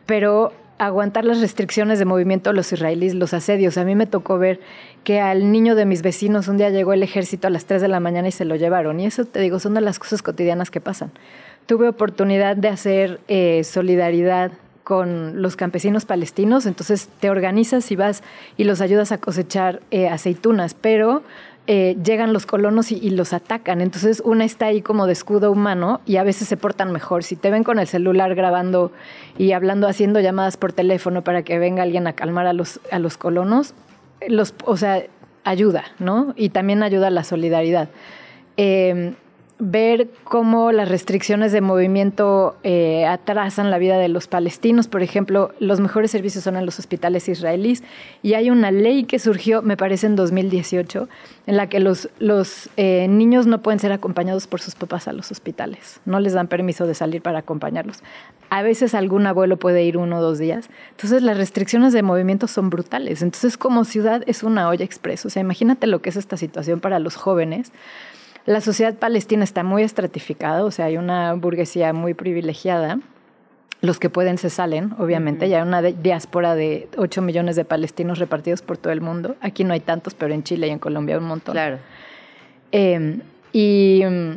[0.07, 3.79] pero aguantar las restricciones de movimiento de los israelíes, los asedios.
[3.79, 4.61] A mí me tocó ver
[5.05, 7.89] que al niño de mis vecinos un día llegó el ejército a las 3 de
[7.89, 9.01] la mañana y se lo llevaron.
[9.01, 11.11] Y eso te digo, son de las cosas cotidianas que pasan.
[11.66, 14.53] Tuve oportunidad de hacer eh, solidaridad
[14.83, 18.22] con los campesinos palestinos, entonces te organizas y vas
[18.59, 21.22] y los ayudas a cosechar eh, aceitunas, pero
[21.66, 23.80] eh, llegan los colonos y, los atacan.
[23.80, 27.24] Entonces una está ahí como de escudo humano y a veces se portan mejor.
[27.24, 28.92] Si te ven con el celular grabando
[29.38, 32.98] y hablando, haciendo llamadas por teléfono para que venga alguien a calmar a los, a
[32.98, 33.74] los colonos,
[34.28, 35.02] los, o sea,
[35.44, 36.34] ayuda, ¿no?
[36.36, 37.88] Y también ayuda a la solidaridad.
[38.56, 39.14] Eh,
[39.70, 44.88] ver cómo las restricciones de movimiento eh, atrasan la vida de los palestinos.
[44.88, 47.82] Por ejemplo, los mejores servicios son en los hospitales israelíes
[48.22, 51.08] y hay una ley que surgió, me parece, en 2018,
[51.46, 52.08] en la que los,
[52.76, 56.00] eh, niños no pueden ser acompañados por sus papás a los hospitales.
[56.04, 58.02] No les dan permiso de salir para acompañarlos.
[58.50, 60.68] A veces algún abuelo puede ir uno o dos días.
[60.90, 63.22] Entonces las restricciones de movimiento son brutales.
[63.22, 65.28] Entonces como ciudad es una olla expresa.
[65.28, 67.72] O sea, imagínate lo que es esta situación para los jóvenes
[68.47, 72.99] la sociedad palestina está muy estratificada, o sea, hay una burguesía muy privilegiada.
[73.80, 75.49] Los que pueden se salen, obviamente.
[75.49, 79.36] Ya hay una diáspora de 8 millones de palestinos repartidos por todo el mundo.
[79.42, 81.53] Aquí no hay tantos, pero en Chile y en Colombia un montón.
[81.53, 81.78] Claro.
[82.72, 83.20] Em,
[83.53, 84.30] y mm,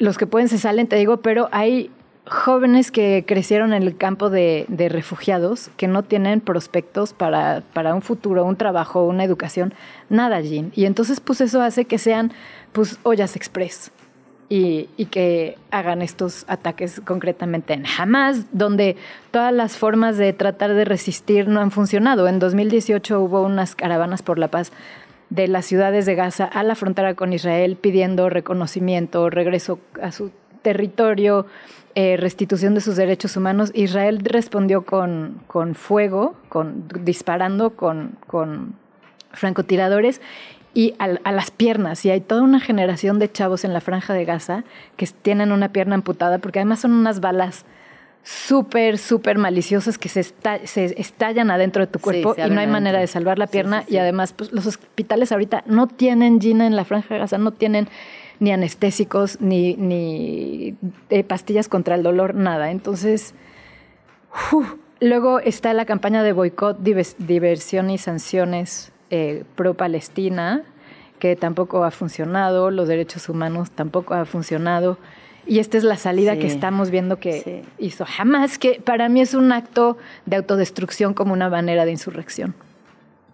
[0.00, 1.90] los que pueden se salen, te digo, pero hay
[2.26, 8.02] jóvenes que crecieron en el campo de, refugiados, que no tienen prospectos para, para, un
[8.02, 9.74] futuro, un trabajo, una educación,
[10.08, 10.70] nada allí.
[10.74, 12.32] Y entonces, pues eso hace que sean
[12.74, 13.92] pues ollas express
[14.48, 18.96] y, que hagan estos ataques concretamente en Hamas, donde
[19.30, 22.28] todas las formas de tratar de resistir no han funcionado.
[22.28, 24.72] En 2018 hubo unas caravanas por la paz
[25.30, 30.30] de las ciudades de Gaza a la frontera con Israel pidiendo reconocimiento, regreso a su
[30.62, 31.46] territorio,
[31.94, 33.70] eh, restitución de sus derechos humanos.
[33.74, 38.74] Israel respondió con, con fuego, con, disparando con, con
[39.32, 40.20] francotiradores
[40.74, 42.04] y a, las piernas.
[42.04, 44.64] Y hay toda una generación de chavos en la franja de Gaza
[44.96, 47.64] que tienen una pierna amputada, porque además son unas balas
[48.24, 52.98] súper, súper maliciosas que se, se, estallan adentro de tu cuerpo y no hay manera
[52.98, 53.84] de salvar la pierna.
[53.86, 57.52] y además, pues, los hospitales ahorita no tienen Gina en la franja de Gaza, no
[57.52, 57.88] tienen
[58.40, 60.74] ni anestésicos, ni, ni
[61.10, 62.72] eh, pastillas contra el dolor, nada.
[62.72, 63.34] Entonces,
[65.00, 70.62] luego está la campaña de boicot, diversión y sanciones eh, pro-Palestina,
[71.18, 74.98] que tampoco ha funcionado, los derechos humanos tampoco ha funcionado.
[75.46, 79.34] Y esta es la salida que estamos viendo que hizo jamás, que para mí es
[79.34, 82.54] un acto de autodestrucción como una manera de insurrección,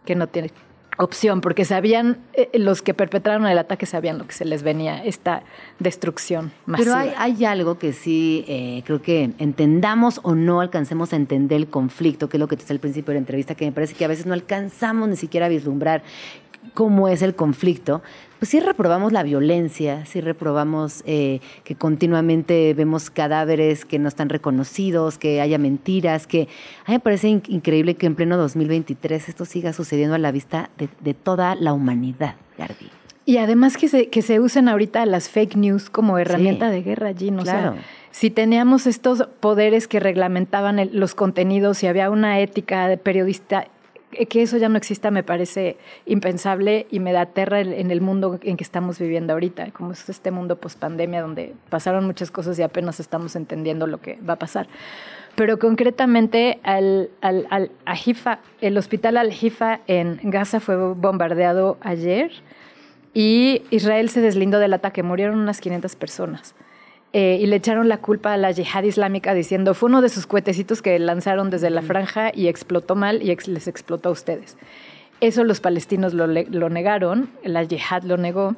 [0.05, 0.51] que no tiene
[0.99, 5.03] opción, porque sabían, eh, los que perpetraron el ataque sabían lo que se les venía,
[5.05, 5.43] esta
[5.79, 7.03] destrucción masiva.
[7.03, 11.69] Pero hay, algo que sí eh, creo que entendamos o no alcancemos a entender el
[11.69, 13.95] conflicto, que es lo que te decía al principio de la entrevista, que me parece
[13.95, 16.03] que a veces no alcanzamos ni siquiera a vislumbrar
[16.75, 18.03] cómo es el conflicto,
[18.39, 24.31] pues sí reprobamos la violencia, sí reprobamos eh, que continuamente vemos cadáveres que no están
[24.31, 26.49] reconocidos, que haya mentiras, que
[26.87, 30.71] a mí me parece increíble que en pleno 2023 esto siga sucediendo a la vista
[30.79, 32.89] de, toda la humanidad, Gardi.
[33.27, 37.09] Y además que se, que se usen ahorita las fake news como herramienta de guerra
[37.09, 37.43] allí, ¿no?
[37.43, 37.77] Claro.
[38.11, 43.69] si teníamos estos poderes que reglamentaban los contenidos y había una ética de periodista
[44.11, 48.39] que eso ya no exista me parece impensable y me da terra en el mundo
[48.43, 52.59] en que estamos viviendo ahorita, como es este mundo post pandemia donde pasaron muchas cosas
[52.59, 54.67] y apenas estamos entendiendo lo que va a pasar.
[55.37, 57.71] Pero concretamente al, al, al
[58.61, 62.33] el hospital Al-Hifa en Gaza fue bombardeado ayer
[63.15, 66.55] y Israel se deslindó del ataque, murieron unas 500 personas.
[67.13, 70.29] Eh, y le echaron la culpa a la yihad islámica diciendo fue uno de sus
[70.29, 74.57] cuetecitos que lanzaron desde la franja y explotó mal y les explotó a ustedes.
[75.21, 78.55] Eso los palestinos lo, lo negaron, la yihad lo negó.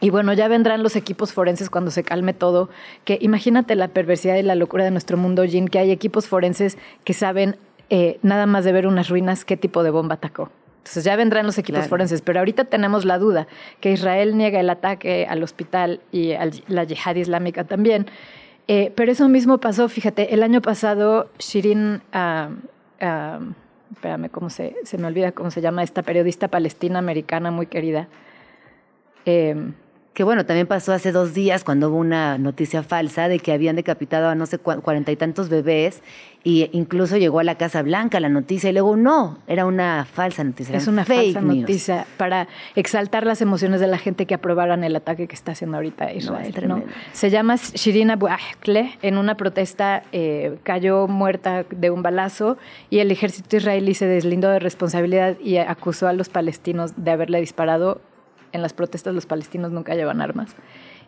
[0.00, 2.68] Y bueno, ya vendrán los equipos forenses cuando se calme todo,
[3.04, 6.78] que imagínate la perversidad y la locura de nuestro mundo, Jin, que hay equipos forenses
[7.04, 7.56] que saben
[7.90, 10.50] eh, nada más de ver unas ruinas qué tipo de bomba atacó.
[10.84, 13.46] Entonces ya vendrán los equipos forenses, pero ahorita tenemos la duda
[13.80, 18.04] que Israel niega el ataque al hospital y a la yihad islámica también.
[18.68, 23.52] Eh, pero eso mismo pasó, fíjate, el año pasado Shirin, uh,
[23.94, 28.08] espérame, ¿cómo se, se me olvida cómo se llama esta periodista palestina americana muy querida?
[29.24, 29.56] Eh,
[30.14, 33.74] que bueno, también pasó hace dos días cuando hubo una noticia falsa de que habían
[33.74, 36.02] decapitado a no sé cuarenta y tantos bebés
[36.44, 40.44] y incluso llegó a la Casa Blanca la noticia y luego no, era una falsa
[40.44, 40.76] noticia.
[40.76, 42.46] Es una falsa noticia para
[42.76, 46.54] exaltar las emociones de la gente que aprobaran el ataque que está haciendo ahorita Israel.
[46.68, 48.28] No, Se llama Shirin Abu
[49.02, 52.56] en una protesta eh, cayó muerta de un balazo
[52.88, 57.40] y el ejército israelí se deslindó de responsabilidad y acusó a los palestinos de haberle
[57.40, 58.00] disparado
[58.54, 60.54] en las protestas los palestinos nunca llevan armas.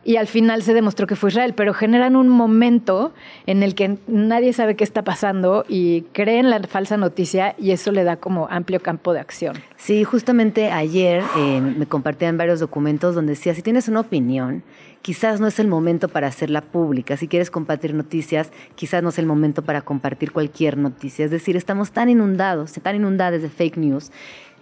[0.05, 3.13] Y al final se demostró que fue Israel, pero generan un momento
[3.47, 7.91] en el que nadie sabe qué está pasando y creen la falsa noticia y eso
[7.91, 9.57] le da como amplio campo de acción.
[9.77, 14.63] Sí, justamente ayer eh, me compartían varios documentos donde decía, si tienes una opinión,
[15.03, 17.17] quizás no es el momento para hacerla pública.
[17.17, 21.25] Si quieres compartir noticias, quizás no es el momento para compartir cualquier noticia.
[21.25, 24.13] Es decir, estamos tan inundados, tan inundados de fake news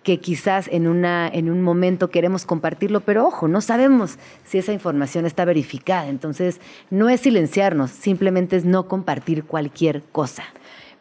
[0.04, 4.72] que quizás en, una, en un momento queremos compartirlo, pero ojo, no sabemos si esa
[4.72, 6.08] información está verificada.
[6.08, 10.44] Entonces, no es silenciarnos, simplemente es no compartir cualquier cosa.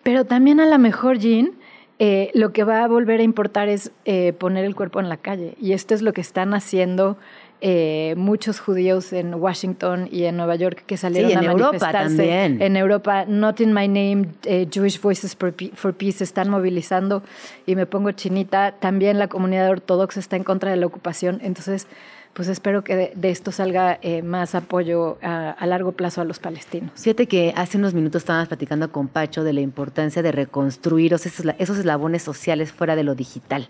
[0.02, 1.52] Pero también a lo mejor, Jean,
[2.00, 5.18] eh, lo que va a volver a importar es eh, poner el cuerpo en la
[5.18, 5.56] calle.
[5.62, 7.18] Y esto es lo que están haciendo
[7.66, 12.62] eh, muchos judíos en Washington y en Nueva York que salieron en a Europa También.
[12.62, 17.24] En Europa, Not in My Name, eh, Jewish Voices for, Peace se están movilizando
[17.66, 18.74] y me pongo chinita.
[18.74, 21.40] También la comunidad ortodoxa está en contra de la ocupación.
[21.42, 21.88] Entonces,
[22.34, 26.92] pues espero que de, esto salga eh, más apoyo a, largo plazo a los palestinos.
[26.96, 31.46] Fíjate que hace unos minutos estábamos platicando con Pacho de la importancia de reconstruir esos,
[31.60, 33.70] esos eslabones sociales fuera de lo digital.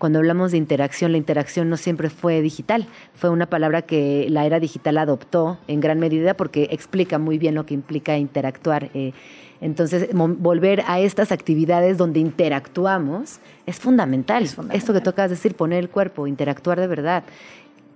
[0.00, 4.46] Cuando hablamos de interacción, la interacción no siempre fue digital, fue una palabra que la
[4.46, 8.88] era digital adoptó en gran medida porque explica muy bien lo que implica interactuar.
[8.94, 9.12] Eh,
[9.60, 14.42] entonces, volver a estas actividades donde interactuamos es fundamental.
[14.42, 14.78] es fundamental.
[14.78, 17.22] Esto que tocas decir, poner el cuerpo, interactuar de verdad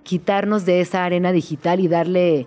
[0.03, 2.45] quitarnos de esa arena digital y darle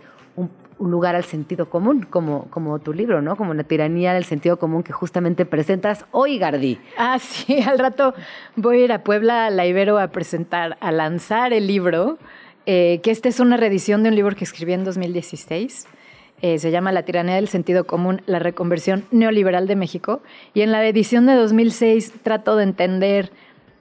[0.79, 3.37] un, lugar al sentido común, como, como tu libro, ¿no?
[3.37, 6.79] Como la tiranía del sentido común que justamente presentas hoy, Gardi.
[6.97, 8.15] Ah, sí, al rato
[8.57, 12.19] voy a ir a Puebla, a la Ibero, a presentar, a lanzar el libro,
[12.67, 15.87] eh, que esta es una reedición de un libro que escribí en 2016.
[16.41, 20.23] Eh, se llama La tiranía del sentido común, la reconversión neoliberal de México.
[20.55, 23.33] Y en la edición de 2006 trato de entender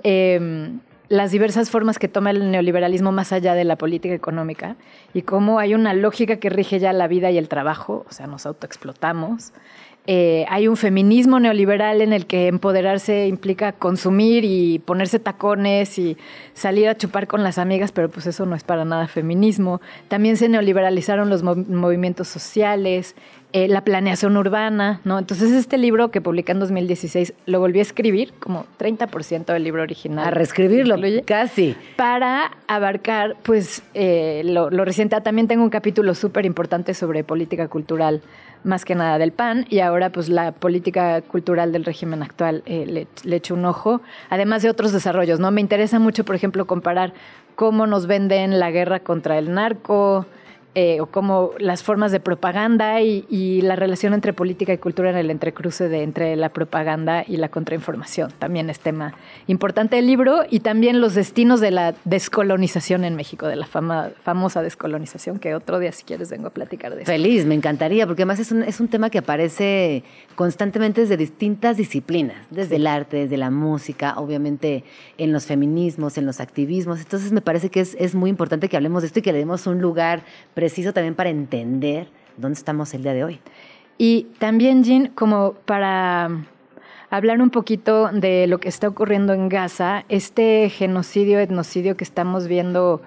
[0.03, 0.79] em,
[1.09, 4.75] las diversas formas que toma el neoliberalismo más allá de la política económica
[5.13, 8.27] y cómo hay una lógica que rige ya la vida y el trabajo, o sea,
[8.27, 9.53] nos autoexplotamos.
[10.09, 16.15] Eh, hay un feminismo neoliberal en el que empoderarse implica consumir y ponerse tacones y
[16.53, 19.81] salir a chupar con las amigas, pero pues eso no es para nada feminismo.
[20.07, 23.15] También se neoliberalizaron los movimientos sociales,
[23.53, 25.17] eh, la planeación urbana, ¿no?
[25.17, 29.83] Entonces este libro que publiqué en 2016 lo volví a escribir, como 30% del libro
[29.83, 30.27] original.
[30.27, 31.73] A reescribirlo, casi.
[31.95, 35.15] Para abarcar, pues, eh, lo, reciente.
[35.15, 38.21] Ah, también tengo un capítulo súper importante sobre política cultural,
[38.65, 42.85] más que nada del PAN, y ahora, pues, la política cultural del régimen actual eh,
[42.85, 45.51] le, le echo un ojo, además de otros desarrollos, ¿no?
[45.51, 47.13] Me interesa mucho, por ejemplo, comparar
[47.55, 50.25] cómo nos venden la guerra contra el narco,
[50.79, 55.17] eh, o como las formas de propaganda y, la relación entre política y cultura en
[55.17, 58.31] el entrecruce de entre la propaganda y la contrainformación.
[58.37, 59.15] También es tema
[59.47, 64.11] importante del libro y también los destinos de la descolonización en México, de la fama,
[64.21, 67.11] famosa descolonización, que otro día si quieres vengo a platicar de eso.
[67.11, 70.03] Feliz, me encantaría, porque además es un, es un tema que aparece
[70.35, 74.83] constantemente desde distintas disciplinas, desde el arte, desde la música, obviamente
[75.17, 76.99] en los feminismos, en los activismos.
[76.99, 79.39] Entonces me parece que es, es muy importante que hablemos de esto y que le
[79.39, 80.21] demos un lugar
[80.67, 83.39] preciso también para entender dónde estamos el día de hoy.
[83.97, 86.29] Y también, Jean, como para
[87.09, 92.49] hablar un poquito de lo que está ocurriendo en Gaza, este genocidio, etnocidio que estamos
[92.49, 93.01] viendo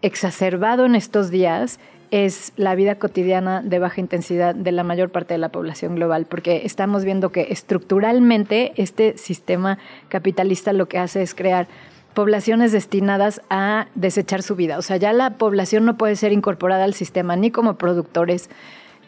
[0.00, 1.80] exacerbado en estos días
[2.12, 6.26] es la vida cotidiana de baja intensidad de la mayor parte de la población global,
[6.26, 9.78] porque estamos viendo que estructuralmente este sistema
[10.08, 11.66] capitalista lo que hace es crear
[12.14, 14.78] poblaciones destinadas a desechar su vida.
[14.78, 18.50] O sea, ya la población no puede ser incorporada al sistema ni como productores,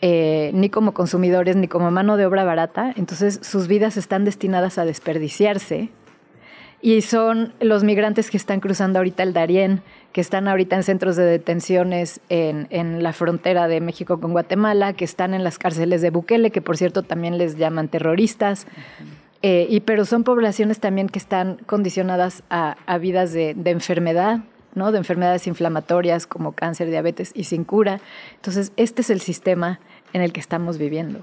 [0.00, 2.92] eh, ni como consumidores, ni como mano de obra barata.
[2.96, 5.90] Entonces sus vidas están destinadas a desperdiciarse.
[6.80, 9.82] Y son los migrantes que están cruzando ahorita el Darién,
[10.12, 14.92] que están ahorita en centros de detenciones en, en la frontera de México con Guatemala,
[14.92, 18.66] que están en las cárceles de Bukele, que por cierto también les llaman terroristas.
[19.46, 24.40] Eh, y, pero son poblaciones también que están condicionadas a, vidas de, enfermedad,
[24.74, 24.90] ¿no?
[24.90, 28.00] de enfermedades inflamatorias como cáncer, diabetes y sin cura.
[28.36, 29.80] Entonces, este es el sistema
[30.14, 31.20] en el que estamos viviendo.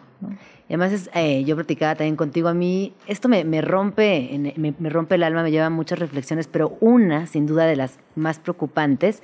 [0.70, 5.16] Y además, eh, yo platicaba también contigo, a mí esto me, rompe, me, me, rompe
[5.16, 9.24] el alma, me lleva a muchas reflexiones, pero una, sin duda, de las más preocupantes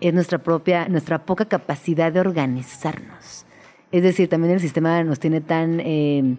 [0.00, 3.44] es nuestra propia, nuestra poca capacidad de organizarnos.
[3.92, 5.78] Es decir, también el sistema nos tiene tan...
[5.80, 6.36] Eh,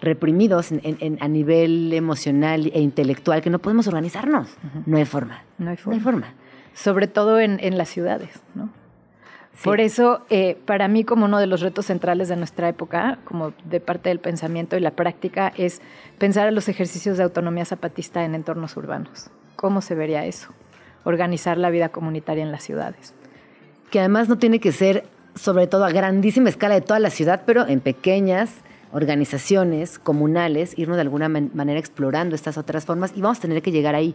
[0.00, 0.72] reprimidos
[1.20, 4.48] a nivel emocional e intelectual que no podemos organizarnos.
[4.86, 5.42] No hay forma.
[5.58, 6.34] No hay forma.
[6.74, 8.70] Sobre todo en, las ciudades, ¿no?
[9.64, 13.52] Por eso, eh, para mí, como uno de los retos centrales de nuestra época, como
[13.64, 15.82] de parte del pensamiento y la práctica, es
[16.16, 19.28] pensar en los ejercicios de autonomía zapatista en entornos urbanos.
[19.56, 20.54] ¿Cómo se vería eso?
[21.04, 23.14] Organizar la vida comunitaria en las ciudades.
[23.90, 27.42] Que además no tiene que ser, sobre todo a grandísima escala de toda la ciudad,
[27.44, 28.62] pero en pequeñas
[28.92, 33.72] organizaciones comunales, irnos de alguna manera explorando estas otras formas y vamos a tener que
[33.72, 34.14] llegar ahí.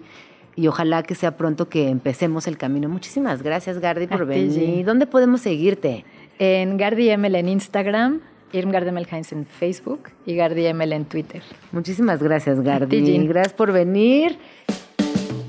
[0.55, 2.87] Y ojalá que sea pronto que empecemos el camino.
[2.87, 4.85] Muchísimas gracias, Gardi, por venir.
[4.85, 6.05] ¿Dónde podemos seguirte?
[6.39, 8.21] En Gardi ML en Instagram,
[8.53, 11.43] Irm Gardemelheinz en Facebook y Gardi ML en Twitter.
[11.71, 13.27] Muchísimas gracias, Gardi.
[13.27, 14.37] Gracias por venir.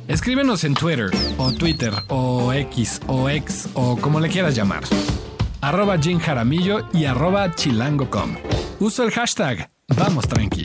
[0.09, 4.85] Escríbenos en Twitter, o Twitter, o X, o X, o como le quieras llamar.
[5.61, 8.37] Arroba Jim Jaramillo y arroba chilango.com.
[8.81, 10.63] Uso el hashtag Vamos Tranqui.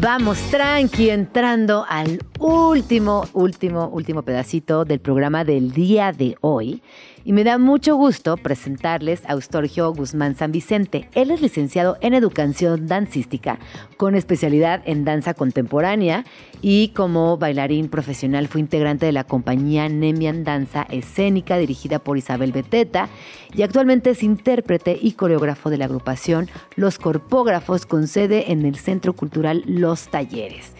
[0.00, 6.82] Vamos tranqui entrando al último, último, último pedacito del programa del día de hoy.
[7.28, 11.10] Y me da mucho gusto presentarles a Eustorgio Guzmán San Vicente.
[11.12, 13.58] Él es licenciado en Educación Dancística
[13.98, 16.24] con especialidad en danza contemporánea
[16.62, 22.50] y como bailarín profesional fue integrante de la compañía Nemian Danza Escénica dirigida por Isabel
[22.50, 23.10] Beteta
[23.52, 28.76] y actualmente es intérprete y coreógrafo de la agrupación Los Corpógrafos con sede en el
[28.76, 30.72] Centro Cultural Los Talleres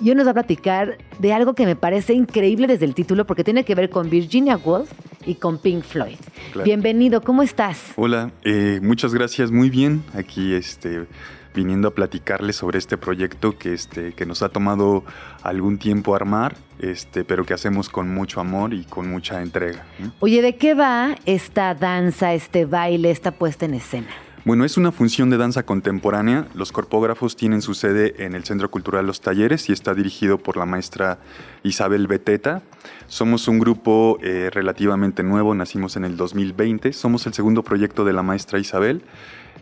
[0.00, 3.26] y hoy nos va a platicar de algo que me parece increíble desde el título
[3.26, 4.90] porque tiene que ver con Virginia Woolf
[5.26, 6.16] y con Pink Floyd.
[6.64, 7.92] Bienvenido, ¿cómo estás?
[7.96, 10.02] Hola, eh, muchas gracias, muy bien.
[10.14, 11.06] Aquí este,
[11.54, 15.04] viniendo a platicarles sobre este proyecto que, este, que nos ha tomado
[15.42, 19.84] algún tiempo armar, este, pero que hacemos con mucho amor y con mucha entrega.
[20.20, 24.08] Oye, ¿de qué va esta danza, este baile, esta puesta en escena?
[24.46, 26.46] Bueno, es una función de danza contemporánea.
[26.54, 30.56] Los corpógrafos tienen su sede en el Centro Cultural Los Talleres y está dirigido por
[30.56, 31.18] la maestra
[31.62, 32.62] Isabel Beteta.
[33.06, 36.94] Somos un grupo eh, relativamente nuevo, nacimos en el 2020.
[36.94, 39.02] Somos el segundo proyecto de la maestra Isabel.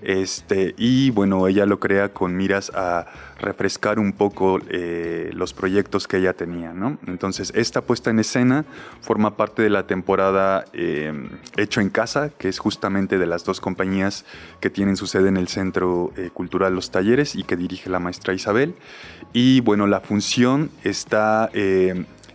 [0.02, 3.06] Este, y bueno, ella lo crea con miras a
[3.40, 6.74] refrescar un poco eh, los proyectos que ella tenía.
[7.06, 8.64] Entonces, esta puesta en escena
[9.00, 11.12] forma parte de la temporada eh,
[11.56, 14.24] Hecho en Casa, que es justamente de las dos compañías
[14.60, 17.98] que tienen su sede en el Centro eh, Cultural Los Talleres y que dirige la
[18.00, 18.74] maestra Isabel.
[19.32, 21.50] Y bueno, la función está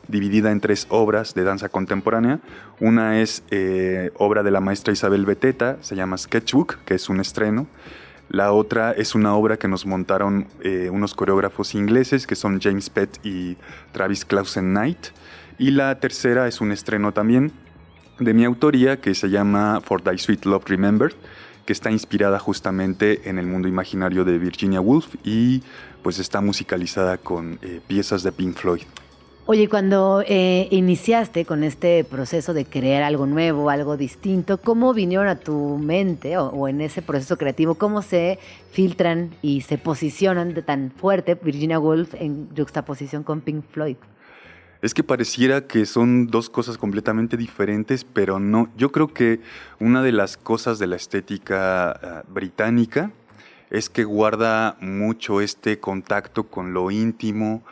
[0.08, 2.40] dividida en tres obras de danza contemporánea.
[2.80, 7.20] Una es eh, obra de la maestra Isabel Beteta, se llama Sketchbook, que es un
[7.20, 7.68] estreno.
[8.30, 12.90] La otra es una obra que nos montaron eh, unos coreógrafos ingleses, que son James
[12.90, 13.58] Pett y
[13.92, 15.08] Travis Clausen Knight.
[15.58, 17.52] Y la tercera es un estreno también
[18.20, 21.14] de mi autoría, que se llama For Thy Sweet Love Remembered,
[21.66, 25.64] que está inspirada justamente en el mundo imaginario de Virginia Woolf y
[26.02, 28.84] pues está musicalizada con eh, piezas de Pink Floyd.
[29.46, 35.28] Oye, cuando eh, iniciaste con este proceso de crear algo nuevo, algo distinto, ¿cómo vinieron
[35.28, 38.40] a tu mente o, en ese proceso creativo, cómo se
[38.72, 43.98] filtran y se posicionan de tan fuerte Virginia Woolf en juxtaposición con Pink Floyd?
[44.82, 48.70] Es que pareciera que son dos cosas completamente diferentes, pero no.
[48.78, 49.42] Yo creo que
[49.78, 53.12] una de las cosas de la estética ah, británica
[53.74, 57.64] es que guarda mucho este contacto con lo íntimo,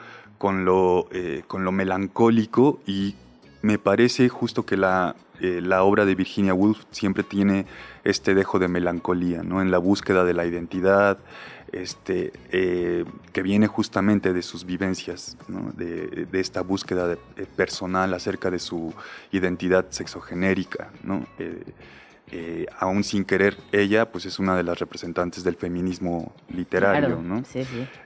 [0.41, 3.13] con lo, eh, con lo melancólico y
[3.61, 7.67] me parece justo que la, eh, la, obra de Virginia Woolf siempre tiene
[8.03, 9.61] este dejo de melancolía, ¿no?
[9.61, 11.19] En la búsqueda de la identidad,
[11.71, 15.37] este, eh, que viene justamente de sus vivencias,
[15.77, 17.15] de, de, esta búsqueda
[17.55, 18.95] personal acerca de su
[19.31, 21.23] identidad sexogenérica, ¿no?
[22.79, 27.43] Aún sin querer, ella pues es una de las representantes del feminismo literario, ¿no?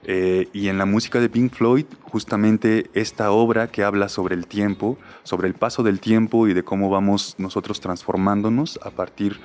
[0.04, 4.48] Eh, y en la música de Pink Floyd, justamente esta obra que habla sobre el
[4.48, 9.40] tiempo, sobre el paso del tiempo y de cómo vamos nosotros transformándonos a partir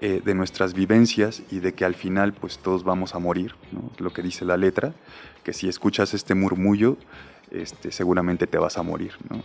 [0.00, 3.90] eh, de nuestras vivencias y de que al final pues todos vamos a morir, ¿no?
[3.98, 4.92] lo que dice la letra,
[5.44, 6.98] que si escuchas este murmullo,
[7.50, 9.42] este, seguramente te vas a morir, ¿no?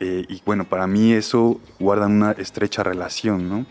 [0.00, 3.66] y bueno, para mí eso guarda una estrecha relación, ¿no?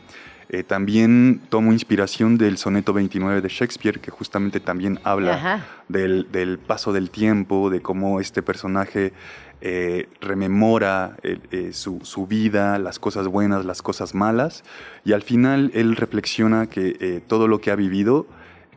[0.54, 6.92] Eh, también tomo inspiración del soneto 29 de Shakespeare, que justamente también habla del, paso
[6.92, 9.14] del tiempo, de cómo este personaje
[9.62, 14.66] eh, rememora eh, su, vida, las cosas buenas, las cosas malas,
[15.06, 18.28] y al final él reflexiona que todo lo que ha vivido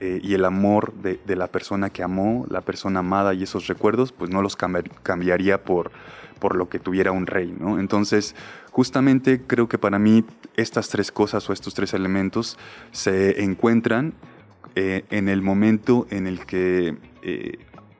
[0.00, 4.30] y el amor de, la persona que amó, la persona amada y esos recuerdos, pues
[4.30, 5.90] no los cambiaría por,
[6.38, 7.80] por lo que tuviera un rey, ¿no?
[7.80, 8.36] Entonces,
[8.74, 10.24] justamente creo que para mí
[10.56, 12.58] estas tres cosas o estos tres elementos
[12.90, 14.14] se encuentran
[14.74, 17.58] eh, en el momento en el que eh,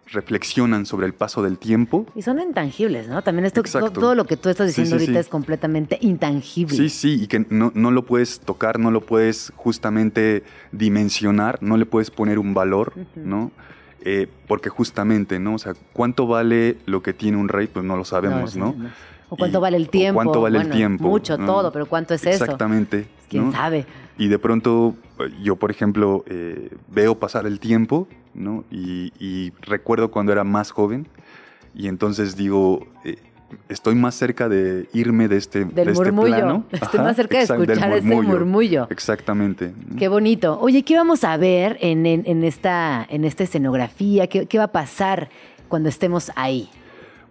[0.08, 2.06] reflexionan sobre el paso del tiempo.
[2.16, 3.22] Y son intangibles, ¿no?
[3.22, 6.76] También esto, todo, lo que tú estás diciendo ahorita es completamente intangible.
[6.76, 11.76] Sí, sí, y que no, no, lo puedes tocar, no lo puedes justamente dimensionar, no
[11.76, 13.52] le puedes poner un valor, ¿no?
[14.00, 15.54] Eh, porque justamente, ¿no?
[15.54, 17.68] O sea, ¿cuánto vale lo que tiene un rey?
[17.68, 18.74] Pues no lo sabemos, ¿no?
[19.28, 20.16] O cuánto vale el tiempo.
[20.22, 21.08] cuánto vale el tiempo.
[21.08, 22.44] Mucho, todo, pero ¿cuánto es eso?
[22.44, 23.06] Exactamente.
[23.28, 23.86] ¿Quién sabe?
[24.16, 24.94] Y de pronto,
[25.42, 28.64] yo, por ejemplo, eh, veo pasar el tiempo, ¿no?
[28.70, 31.08] Y, recuerdo cuando era más joven,
[31.74, 33.16] y entonces digo, eh,
[33.68, 36.64] estoy más cerca de irme de este, del este murmullo.
[36.70, 38.86] Estoy más cerca de escuchar ese murmullo.
[38.90, 39.74] Exactamente.
[39.98, 40.58] Qué bonito.
[40.60, 42.06] Oye, ¿qué vamos a ver en,
[42.44, 44.28] esta, en esta escenografía?
[44.28, 45.28] ¿Qué, ¿Qué va a pasar
[45.68, 46.68] cuando estemos ahí?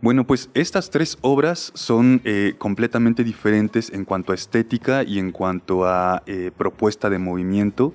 [0.04, 5.32] Bueno, pues estas tres obras son eh, completamente diferentes en cuanto a estética y en
[5.32, 7.94] cuanto a eh, propuesta de movimiento.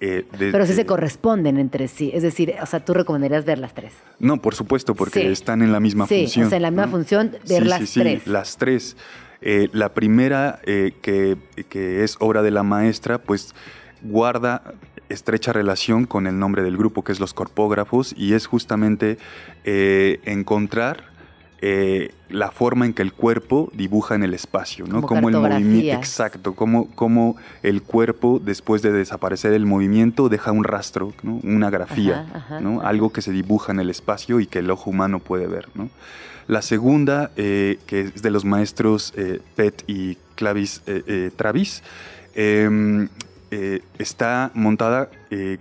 [0.00, 2.10] Eh, Pero sí se corresponden entre sí.
[2.12, 3.92] Es decir, o sea, tú recomendarías ver las tres.
[4.18, 6.28] No, por supuesto, porque están en la misma función.
[6.28, 8.22] Sí, o sea, en la misma función, ver las sí, tres.
[8.24, 8.96] Sí, las tres.
[9.40, 11.36] la primera, que,
[11.68, 13.54] que es obra de la maestra, pues
[14.02, 14.74] guarda
[15.08, 19.18] estrecha relación con el nombre del grupo, que es los corpógrafos, y es justamente
[19.64, 21.16] encontrar
[21.60, 25.02] eh, la forma en que el cuerpo dibuja en el espacio, ¿no?
[25.02, 30.62] Como, el movimiento, exacto, como, como el cuerpo después de desaparecer el movimiento deja un
[30.62, 32.26] rastro, una grafía,
[32.60, 32.82] ¿no?
[32.82, 35.68] algo que se dibuja en el espacio y que el ojo humano puede ver.
[35.74, 35.90] ¿no?
[36.46, 40.82] La segunda, eh, que es de los maestros eh, Pet y Clavis
[41.36, 41.82] Travis,
[42.34, 43.08] em,
[43.98, 45.10] está montada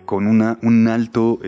[0.05, 1.39] con una, un alto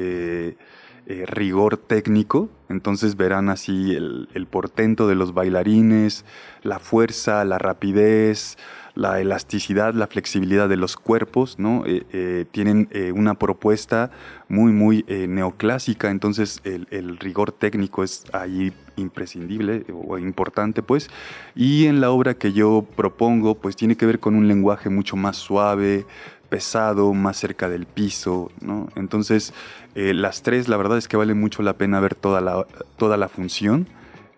[1.09, 6.25] eh, rigor técnico, entonces verán así el, portento de los bailarines,
[6.63, 8.57] la fuerza, la rapidez,
[8.95, 11.83] la elasticidad, la flexibilidad de los cuerpos, ¿no?
[11.85, 14.11] Eh, eh, tienen una propuesta
[14.47, 21.09] muy, muy neoclásica, entonces el, rigor técnico es ahí imprescindible o importante, pues.
[21.55, 25.15] Y en la obra que yo propongo, pues tiene que ver con un lenguaje mucho
[25.15, 26.05] más suave,
[26.49, 28.89] pesado, más cerca del piso, ¿no?
[28.95, 29.53] Entonces,
[29.95, 32.65] eh, las tres, la verdad es que vale mucho la pena ver toda la,
[32.97, 33.87] toda la función,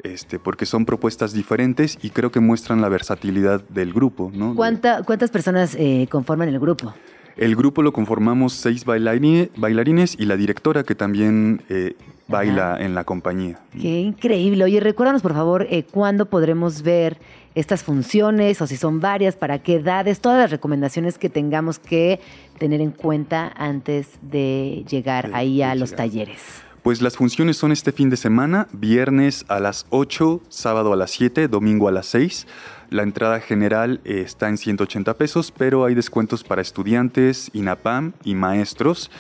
[0.04, 4.56] este, porque son propuestas diferentes y creo que muestran la versatilidad del grupo, ¿no?
[4.56, 6.94] ¿Cuántas personas eh, conforman el grupo?
[7.38, 11.96] El grupo lo conformamos seis bailarines, bailarines y la directora que también eh,
[12.28, 13.60] baila en la compañía.
[13.80, 14.64] Qué increíble.
[14.64, 17.18] Oye, recuérdanos por favor eh, cuándo podremos ver
[17.56, 22.20] estas funciones o si son varias, para qué edades, todas las recomendaciones que tengamos que
[22.58, 26.40] tener en cuenta antes de llegar ahí a los talleres.
[26.84, 31.12] Pues las funciones son este fin de semana, viernes a las 8, sábado a las
[31.12, 32.48] 7, domingo a las 6.
[32.90, 38.34] La entrada general eh, está en 180 pesos, pero hay descuentos para estudiantes, INAPAM y
[38.34, 39.12] maestros.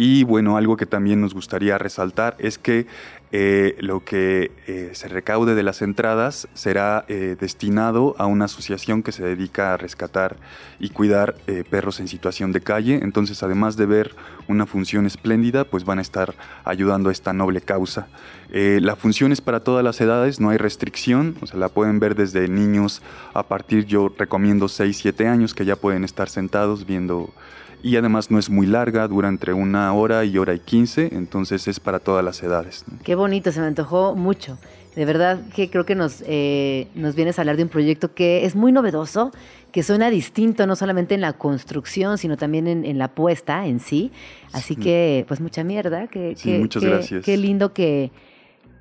[0.00, 2.86] Y bueno, algo que también nos gustaría resaltar es que
[3.32, 9.10] eh, lo que eh, se recaude de las entradas será destinado a una asociación que
[9.10, 10.36] se dedica a rescatar
[10.78, 11.34] y cuidar
[11.68, 13.00] perros en situación de calle.
[13.02, 14.14] Entonces, además de ver
[14.46, 18.06] una función espléndida, pues van a estar ayudando a esta noble causa.
[18.52, 22.14] la función es para todas las edades, no hay restricción, o sea, la pueden ver
[22.14, 23.02] desde niños
[23.34, 27.34] a partir, yo recomiendo 6, 7 años que ya pueden estar sentados viendo
[27.82, 31.68] y además no es muy larga, dura entre una hora y hora y quince, entonces
[31.68, 32.84] es para todas las edades.
[33.04, 34.58] Qué bonito, se me antojó mucho.
[34.96, 38.44] De verdad que creo que nos, eh, nos vienes a hablar de un proyecto que
[38.44, 39.30] es muy novedoso,
[39.70, 44.10] que suena distinto no solamente en la construcción, sino también en, la puesta en sí.
[44.52, 46.08] Así que, pues mucha mierda.
[46.08, 47.24] Que, muchas gracias.
[47.24, 48.10] Qué lindo que,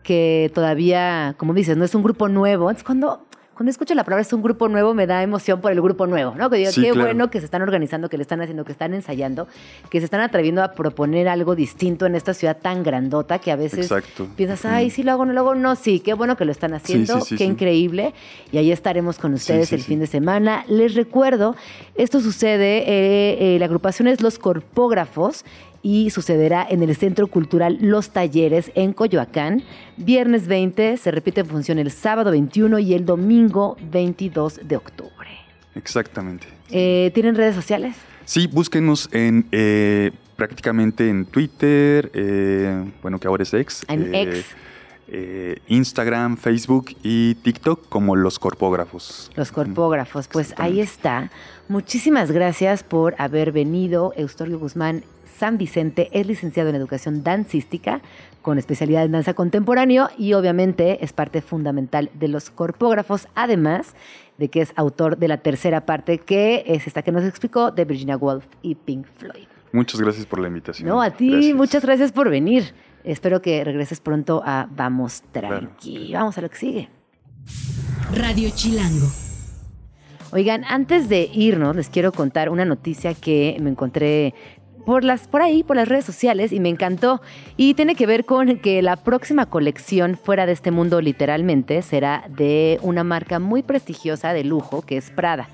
[0.01, 2.71] que todavía, como dices, no es un grupo nuevo.
[2.71, 3.26] Es cuando
[3.57, 6.35] cuando escucho la palabra es un grupo nuevo, me da emoción por el grupo nuevo,
[6.35, 6.47] ¿no?
[6.47, 9.47] Que digo, qué bueno que se están organizando, que le están haciendo, que están ensayando,
[9.89, 13.55] que se están atreviendo a proponer algo distinto en esta ciudad tan grandota que a
[13.55, 13.91] veces
[14.35, 16.75] piensas, ay, sí lo hago, no lo hago, no, sí, qué bueno que lo están
[16.75, 18.13] haciendo, qué increíble.
[18.51, 20.63] Y ahí estaremos con ustedes el fin de semana.
[20.67, 21.55] Les recuerdo,
[21.95, 25.45] esto sucede, eh, eh, la agrupación es Los Corpógrafos
[25.87, 29.63] y sucederá en el Centro Cultural Los Talleres en Coyoacán.
[29.95, 35.29] Viernes 20, se repite en función el sábado 21 y el domingo 22 de octubre.
[35.75, 36.45] Exactamente.
[36.71, 37.95] Eh, ¿Tienen redes sociales?
[38.25, 43.85] Sí, búsquenos en eh, prácticamente en Twitter, eh, bueno, que ahora es ex.
[43.87, 44.45] En ex.
[45.69, 49.31] Instagram, Facebook y TikTok como los corpógrafos.
[49.35, 51.31] Los corpógrafos, pues ahí está.
[51.69, 55.05] Muchísimas gracias por haber venido, Eustorio Guzmán,
[55.37, 58.01] San Vicente, es licenciado en educación dancística
[58.41, 63.93] con especialidad en danza contemporáneo y obviamente es parte fundamental de los corpógrafos, además
[64.37, 67.85] de que es autor de la tercera parte que es esta que nos explicó de
[67.85, 69.47] Virginia Woolf y Pink Floyd.
[69.73, 70.87] Muchas gracias por la invitación.
[70.87, 72.73] No, a ti, muchas gracias por venir.
[73.03, 76.13] Espero que regreses pronto a Vamos Tranqui.
[76.13, 76.89] Vamos a lo que sigue.
[78.13, 79.07] Radio Chilango.
[80.31, 84.33] Oigan, antes de irnos, les quiero contar una noticia que me encontré
[84.87, 87.21] por, las, por ahí, por las redes sociales, y me encantó.
[87.57, 92.23] Y tiene que ver con que la próxima colección fuera de este mundo literalmente será
[92.29, 95.49] de una marca muy prestigiosa de lujo que es Prada.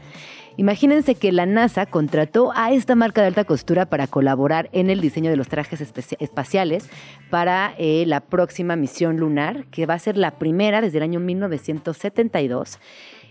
[0.56, 5.02] Imagínense que la NASA contrató a esta marca de alta costura para colaborar en el
[5.02, 6.88] diseño de los trajes espaciales
[7.32, 11.20] para eh, la próxima misión lunar, que va a ser la primera desde el año
[11.20, 12.78] 1972.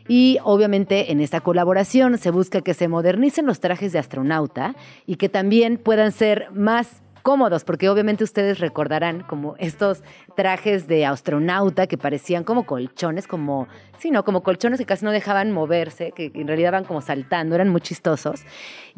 [0.09, 4.75] Y obviamente en esta colaboración se busca que se modernicen los trajes de astronauta
[5.07, 10.03] y que también puedan ser más cómodos, porque obviamente ustedes recordarán como estos
[10.37, 15.13] trajes de astronauta que parecían como colchones, como, sí, no, como colchones que casi no
[15.13, 18.43] dejaban moverse, que en realidad van como saltando, eran muy chistosos.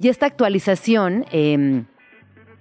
[0.00, 1.26] Y esta actualización...
[1.30, 1.86] Em,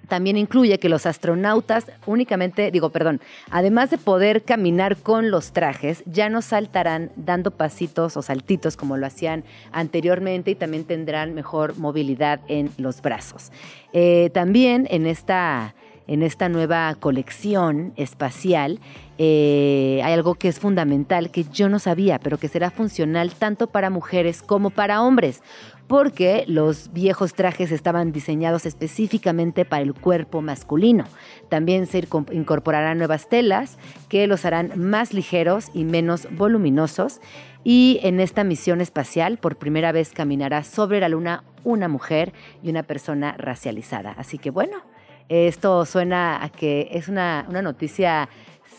[0.08, 6.04] también incluye que los astronautas únicamente, digo, perdón, además de poder caminar con los trajes,
[6.06, 11.78] ya no saltarán dando pasitos o saltitos como lo hacían anteriormente y también tendrán mejor
[11.78, 13.52] movilidad en los brazos.
[13.94, 15.76] Eh, también en esta,
[16.08, 18.80] en esta nueva colección espacial
[19.20, 23.68] eh, hay algo que es fundamental que yo no sabía, pero que será funcional tanto
[23.68, 25.44] para mujeres como para hombres
[25.94, 31.06] porque los viejos trajes estaban diseñados específicamente para el cuerpo masculino.
[31.50, 33.78] También se incorporarán nuevas telas
[34.10, 37.22] que los harán más ligeros y menos voluminosos.
[37.64, 42.34] Y en esta misión espacial, por primera vez caminará sobre la Luna una mujer
[42.64, 44.16] y una persona racializada.
[44.18, 44.78] Así que bueno,
[45.30, 48.30] esto suena a que es una, una noticia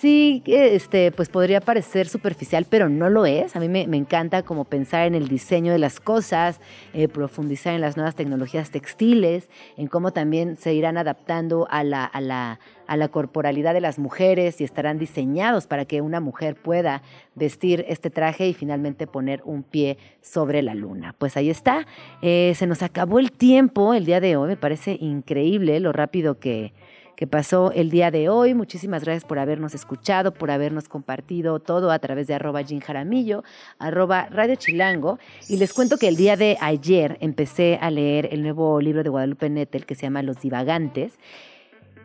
[0.05, 3.57] sí, este, pues podría parecer superficial, pero no lo es.
[3.57, 6.61] A mí me, encanta como pensar en el diseño de las cosas,
[6.93, 9.49] eh, profundizar en las nuevas tecnologías textiles,
[9.79, 14.65] en cómo también se irán adaptando a la, a la, corporalidad de las mujeres y
[14.65, 17.01] estarán diseñados para que una mujer pueda
[17.35, 21.15] vestir este traje y finalmente poner un pie sobre la luna.
[21.17, 21.87] Pues ahí está.
[22.21, 24.49] Eh, se nos acabó el tiempo el día de hoy.
[24.49, 26.75] Me parece increíble lo rápido que
[27.17, 28.55] que pasó el día de hoy.
[28.55, 33.45] Muchísimas gracias por habernos escuchado, por habernos compartido todo a través de arroba Jim Jaramillo,
[33.79, 35.19] arroba Radio Chilango.
[35.49, 39.11] Y les cuento que el día de ayer empecé a leer el nuevo libro de
[39.11, 41.19] Guadalupe Nettel que se llama Los Divagantes.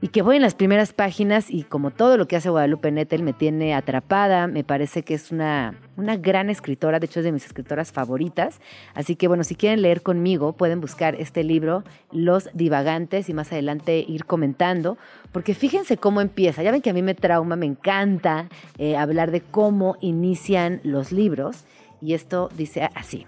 [0.02, 3.24] Y que voy en las primeras páginas y como todo lo que hace Guadalupe Nettel
[3.24, 7.32] me tiene atrapada, me parece que es una, una gran escritora, de hecho es de
[7.32, 8.60] mis escritoras favoritas,
[8.94, 13.52] así que bueno, si quieren leer conmigo pueden buscar este libro, Los Divagantes, y más
[13.52, 14.98] adelante ir comentando,
[15.32, 18.48] porque fíjense cómo empieza, ya ven que a mí me trauma, me encanta
[18.78, 21.66] eh, hablar de cómo inician los libros,
[22.02, 23.26] y esto dice así,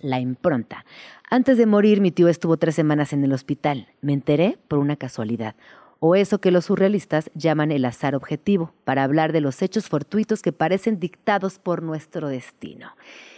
[0.00, 0.84] la impronta.
[1.30, 3.88] Antes de morir, mi tío estuvo tres semanas en el hospital.
[4.00, 5.56] Me enteré por una casualidad,
[6.00, 10.40] o eso que los surrealistas llaman el azar objetivo, para hablar de los hechos fortuitos
[10.40, 12.92] que parecen dictados por nuestro destino.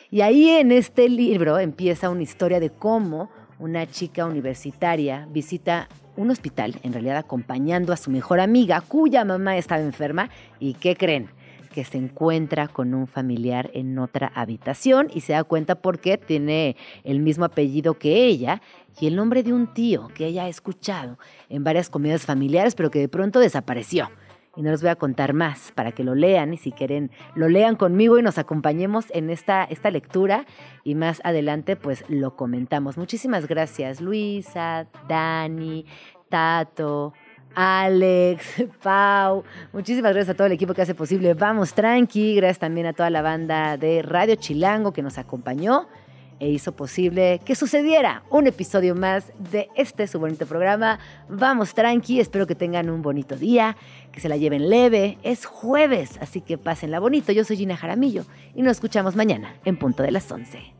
[0.09, 3.28] Y ahí en este libro empieza una historia de cómo
[3.59, 9.56] una chica universitaria visita un hospital, en realidad acompañando a su mejor amiga, cuya mamá
[9.56, 11.28] estaba enferma, y ¿qué creen?
[11.72, 16.76] Que se encuentra con un familiar en otra habitación y se da cuenta porque tiene
[17.05, 18.60] el mismo apellido que ella
[19.01, 21.18] y el nombre de un tío que ella ha escuchado
[21.48, 24.10] en varias comidas familiares, pero que de pronto desapareció.
[24.56, 27.48] Y no les voy a contar más para que lo lean y si quieren lo
[27.48, 30.44] lean conmigo y nos acompañemos en esta, esta lectura
[30.82, 32.98] y más adelante pues lo comentamos.
[32.98, 35.86] Muchísimas gracias Luisa, Dani,
[36.28, 37.12] Tato,
[37.55, 42.86] Alex, Pau, muchísimas gracias a todo el equipo que hace posible Vamos Tranqui, gracias también
[42.86, 45.89] a toda la banda de Radio Chilango que nos acompañó
[46.40, 50.98] e hizo posible que sucediera un episodio más de este su bonito programa.
[51.28, 53.77] Vamos tranqui, espero que tengan un bonito día,
[54.10, 55.18] que se la lleven leve.
[55.22, 57.31] Es jueves, así que pásenla bonito.
[57.31, 58.24] Yo soy Gina Jaramillo
[58.55, 60.80] y nos escuchamos mañana en punto de las 11.